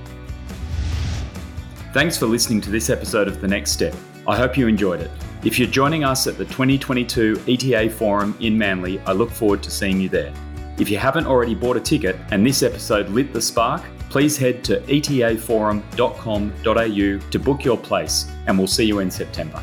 Thanks 1.95 2.19
for 2.19 2.27
listening 2.27 2.61
to 2.61 2.71
this 2.71 2.91
episode 2.91 3.27
of 3.27 3.41
The 3.41 3.49
Next 3.49 3.71
Step. 3.71 3.95
I 4.27 4.37
hope 4.37 4.57
you 4.57 4.69
enjoyed 4.69 5.01
it. 5.01 5.11
If 5.45 5.59
you're 5.59 5.69
joining 5.69 6.05
us 6.05 6.27
at 6.27 6.39
the 6.39 6.45
2022 6.45 7.43
ETA 7.49 7.91
Forum 7.91 8.37
in 8.41 8.57
Manly, 8.57 9.01
I 9.01 9.13
look 9.13 9.31
forward 9.31 9.63
to 9.63 9.71
seeing 9.71 10.01
you 10.01 10.09
there. 10.09 10.33
If 10.79 10.91
you 10.91 10.99
haven't 10.99 11.27
already 11.27 11.55
bought 11.55 11.77
a 11.77 11.81
ticket 11.81 12.17
and 12.31 12.47
this 12.47 12.63
episode 12.63 13.09
lit 13.09 13.33
the 13.33 13.41
spark, 13.41 13.83
please 14.09 14.37
head 14.37 14.63
to 14.65 14.81
etaforum.com.au 14.83 17.31
to 17.31 17.39
book 17.39 17.65
your 17.65 17.79
place, 17.79 18.31
and 18.47 18.59
we'll 18.59 18.67
see 18.67 18.85
you 18.85 18.99
in 18.99 19.11
September. 19.11 19.63